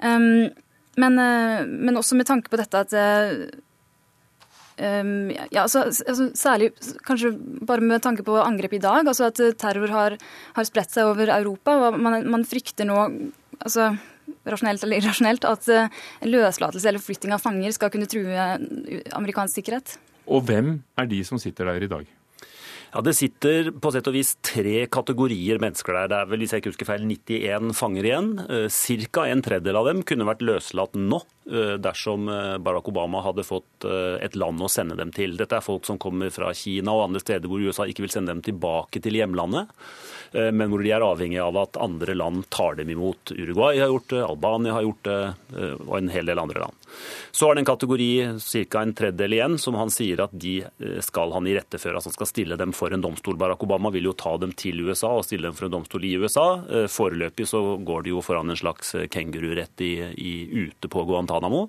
[0.04, 0.50] Um,
[1.00, 1.16] men,
[1.66, 2.92] men også med tanke på dette at
[4.74, 6.72] Um, ja, altså, altså, særlig
[7.06, 7.30] kanskje
[7.62, 10.16] bare med tanke på angrep i dag, altså at terror har,
[10.56, 11.76] har spredt seg over Europa.
[11.76, 12.98] og Man, man frykter nå
[13.60, 13.92] altså,
[14.48, 18.48] rasjonelt eller irrasjonelt at uh, løslatelse eller flytting av fanger skal kunne true
[19.14, 19.96] amerikansk sikkerhet.
[20.24, 22.06] Og hvem er de som sitter der i dag?
[22.94, 26.10] Ja, Det sitter på sett og vis tre kategorier mennesker der.
[26.12, 28.28] Det er vel hvis jeg ikke husker feil, 91 fanger igjen.
[28.46, 29.24] Eh, ca.
[29.26, 33.84] en tredjedel av dem kunne vært løslatt nå Eh, dersom eh, Barack Obama hadde fått
[33.84, 35.36] eh, et land å sende dem til.
[35.36, 38.32] Dette er folk som kommer fra Kina og andre steder hvor USA ikke vil sende
[38.32, 39.72] dem tilbake til hjemlandet,
[40.34, 43.30] men hvor de er avhengig av at andre land tar dem imot.
[43.30, 45.18] Uruguay har gjort det, Albania har gjort det,
[45.84, 46.88] og en hel del andre land.
[47.30, 48.08] Så har det en kategori,
[48.42, 48.80] ca.
[48.80, 50.56] en tredjedel igjen, som han sier at de
[51.06, 52.00] skal han iretteføre.
[52.00, 53.38] Altså han skal stille dem for en domstol.
[53.38, 56.16] Barack Obama vil jo ta dem til USA og stille dem for en domstol i
[56.18, 56.48] USA.
[56.90, 60.34] Foreløpig så går det jo foran en slags kengururett i, i,
[60.66, 61.68] ute på Guantánamo Guantánamo.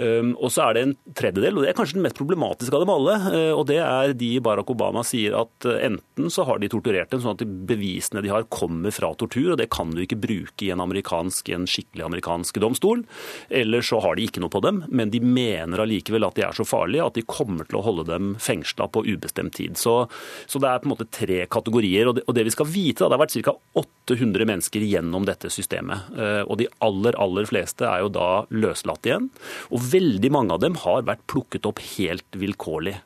[0.00, 2.84] Ehm, og så er det en tredjedel, og det er kanskje den mest problematiske av
[2.84, 3.16] dem alle.
[3.32, 7.12] Eh, og det er de Barack Obama sier at eh, enten så har de torturert
[7.12, 10.20] dem sånn at de bevisene de har kommer fra tortur, og det kan du ikke
[10.22, 13.04] bruke i en, amerikansk, en skikkelig amerikansk domstol.
[13.52, 16.56] Eller så har de ikke noe på dem, men de mener allikevel at de er
[16.56, 19.76] så farlige at de kommer til å holde dem fengsla på ubestemt tid.
[19.80, 20.06] Så,
[20.46, 22.08] så, det er på en måte tre kategorier.
[22.08, 23.56] Og det, og det vi skal vite, da, det har vært ca.
[23.82, 26.08] 800 mennesker gjennom dette systemet.
[26.16, 29.28] Eh, og de aller, aller fleste er jo da løslatt igjen.
[29.72, 32.96] Og veldig mange av dem har vært plukket opp helt vilkårlig.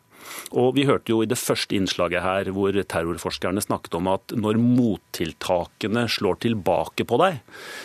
[0.57, 4.59] Og Vi hørte jo i det første innslaget her hvor terrorforskerne snakket om at når
[4.61, 7.41] mottiltakene slår tilbake på deg,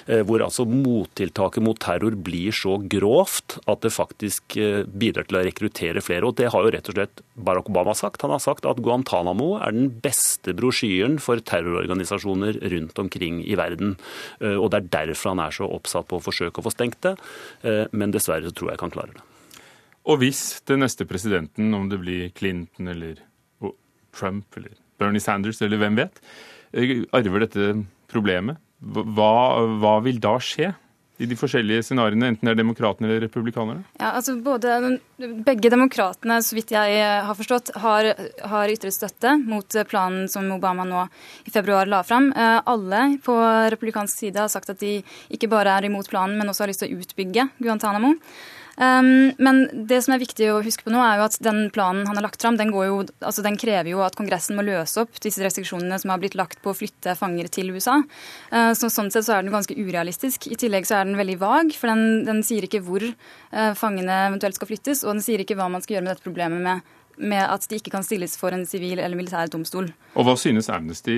[0.07, 5.39] eh, hvor altså mottiltaket mot terror blir så grovt at det faktisk eh, bidrar til
[5.39, 6.27] å rekruttere flere.
[6.27, 8.21] Og Det har jo rett og slett Barack Obama sagt.
[8.25, 13.97] Han har sagt at Guantánamo er den beste brosjyren for terrororganisasjoner rundt omkring i verden.
[14.41, 17.01] Eh, og Det er derfor han er så oppsatt på å forsøke å få stengt
[17.05, 17.17] det.
[17.91, 19.30] Men dessverre så tror jeg ikke han klarer det.
[20.09, 23.21] Og hvis den neste presidenten, om det blir Clinton eller
[24.15, 26.21] Trump eller Bernie Sanders eller hvem vet,
[26.73, 27.73] eh, arver dette
[28.11, 29.33] problemet, hva,
[29.81, 30.73] hva vil da skje?
[31.21, 33.83] i de forskjellige scenarioene, enten det er demokratene eller republikanerne?
[33.99, 34.97] Ja, altså både,
[35.45, 38.09] Begge demokratene, så vidt jeg har forstått, har,
[38.49, 41.03] har ytret støtte mot planen som Obama nå
[41.45, 42.31] i februar la fram.
[42.33, 43.35] Eh, alle på
[43.75, 44.97] republikansk side har sagt at de
[45.29, 48.15] ikke bare er imot planen, men også har lyst til å utbygge Guantánamo.
[48.81, 52.07] Um, men det som er viktig å huske på nå, er jo at den planen
[52.09, 55.19] han har lagt fram, den, jo, altså den krever jo at Kongressen må løse opp
[55.21, 57.99] disse restriksjonene som har blitt lagt på å flytte fanger til USA.
[58.49, 60.49] Uh, så Sånn sett så er den ganske urealistisk.
[60.49, 64.17] I tillegg så er den veldig vag, for den, den sier ikke hvor uh, fangene
[64.31, 66.97] eventuelt skal flyttes, og den sier ikke hva man skal gjøre med dette problemet med
[67.21, 69.91] med at de ikke kan stilles for en sivil eller militær domstol.
[70.15, 71.15] Og Hva synes Amnesty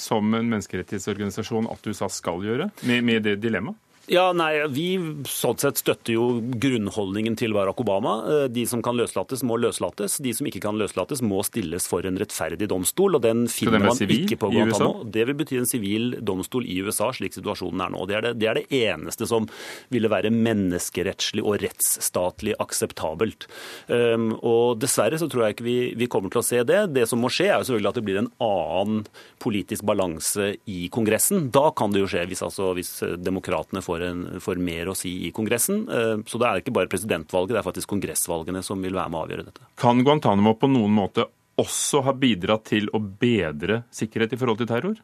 [0.00, 3.78] som en menneskerettighetsorganisasjon at USA skal gjøre med, med det dilemmaet?
[4.06, 4.86] Ja, nei, Vi
[5.26, 6.26] sånn sett støtter jo
[6.62, 8.14] grunnholdningen til Barack Obama.
[8.30, 10.20] Eh, de som kan løslates, må løslates.
[10.22, 13.18] De som ikke kan løslates, må stilles for en rettferdig domstol.
[13.18, 15.02] og Den finner man ikke på Guantánamo.
[15.10, 18.04] Det vil bety en sivil domstol i USA, slik situasjonen er nå.
[18.06, 19.48] Det er det, det er det, eneste som
[19.90, 23.48] ville være menneskerettslig og rettsstatlig akseptabelt.
[23.88, 26.92] Um, og Dessverre så tror jeg ikke vi, vi, kommer til å se det.
[26.94, 29.02] Det som må skje, er jo selvfølgelig at det blir en annen
[29.42, 31.50] politisk balanse i Kongressen.
[31.54, 34.96] Da kan det jo skje, hvis, altså, hvis demokratene får får, en, får, mer å
[34.96, 35.86] si i Kongressen.
[35.88, 39.20] Eh, så det er ikke bare presidentvalget, det er faktisk kongressvalgene som vil være med
[39.20, 39.66] å avgjøre dette.
[39.80, 44.68] Kan Guantánamo på noen måte også ha bidratt til å bedre sikkerhet i forhold til
[44.70, 44.98] terror?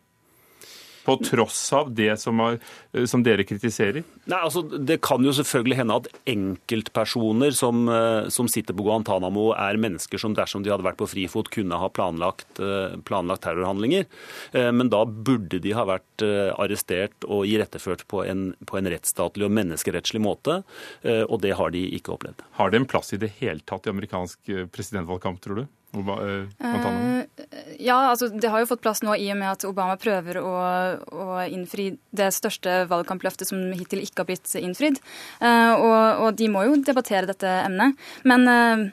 [1.04, 2.58] På tross av det som, har,
[2.92, 4.04] eh, som, dere kritiserer?
[4.30, 9.50] Nei, altså, Det kan jo selvfølgelig hende at enkeltpersoner som, eh, som, sitter på Guantánamo,
[9.56, 14.06] er mennesker som dersom de hadde vært på frifot, kunne ha planlagt, eh, planlagt terrorhandlinger.
[14.52, 19.54] Men da burde de ha vært arrestert og iretteført på en, på en rettsstatlig og
[19.54, 20.62] menneskerettslig måte.
[21.02, 22.44] Og det har de ikke opplevd.
[22.58, 25.66] Har det en plass i det hele tatt i amerikansk presidentvalgkamp, tror du?
[25.92, 27.24] Uh,
[27.76, 30.54] ja, altså Det har jo fått plass nå i og med at Obama prøver å,
[31.04, 35.02] å innfri det største valgkampløftet som hittil ikke har blitt innfridd.
[35.42, 38.00] Uh, og, og, de må jo debattere dette emnet.
[38.24, 38.92] Men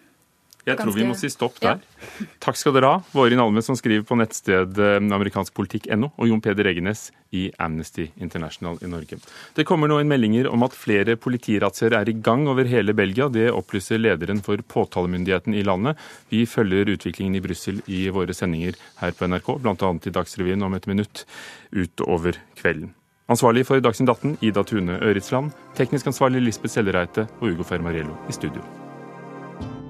[0.67, 1.79] jeg tror vi må si stopp der.
[1.79, 2.25] Ja.
[2.43, 6.67] Takk skal dere ha, Vårin Alme, som skriver på nettsted eh, amerikanskpolitikk.no, og Jon Peder
[6.69, 9.19] Egenes i Amnesty International i Norge.
[9.55, 13.29] Det kommer nå inn meldinger om at flere politirazziaer er i gang over hele Belgia.
[13.31, 15.99] Det opplyser lederen for påtalemyndigheten i landet.
[16.33, 19.93] Vi følger utviklingen i Brussel i våre sendinger her på NRK, bl.a.
[20.03, 21.25] i Dagsrevyen om et minutt
[21.71, 22.93] utover kvelden.
[23.29, 25.53] Ansvarlig for Dagsnytt 18 Ida Tune Øritsland.
[25.77, 28.65] Teknisk ansvarlig Lisbeth Sellereite og Ugo Fermariello i studio.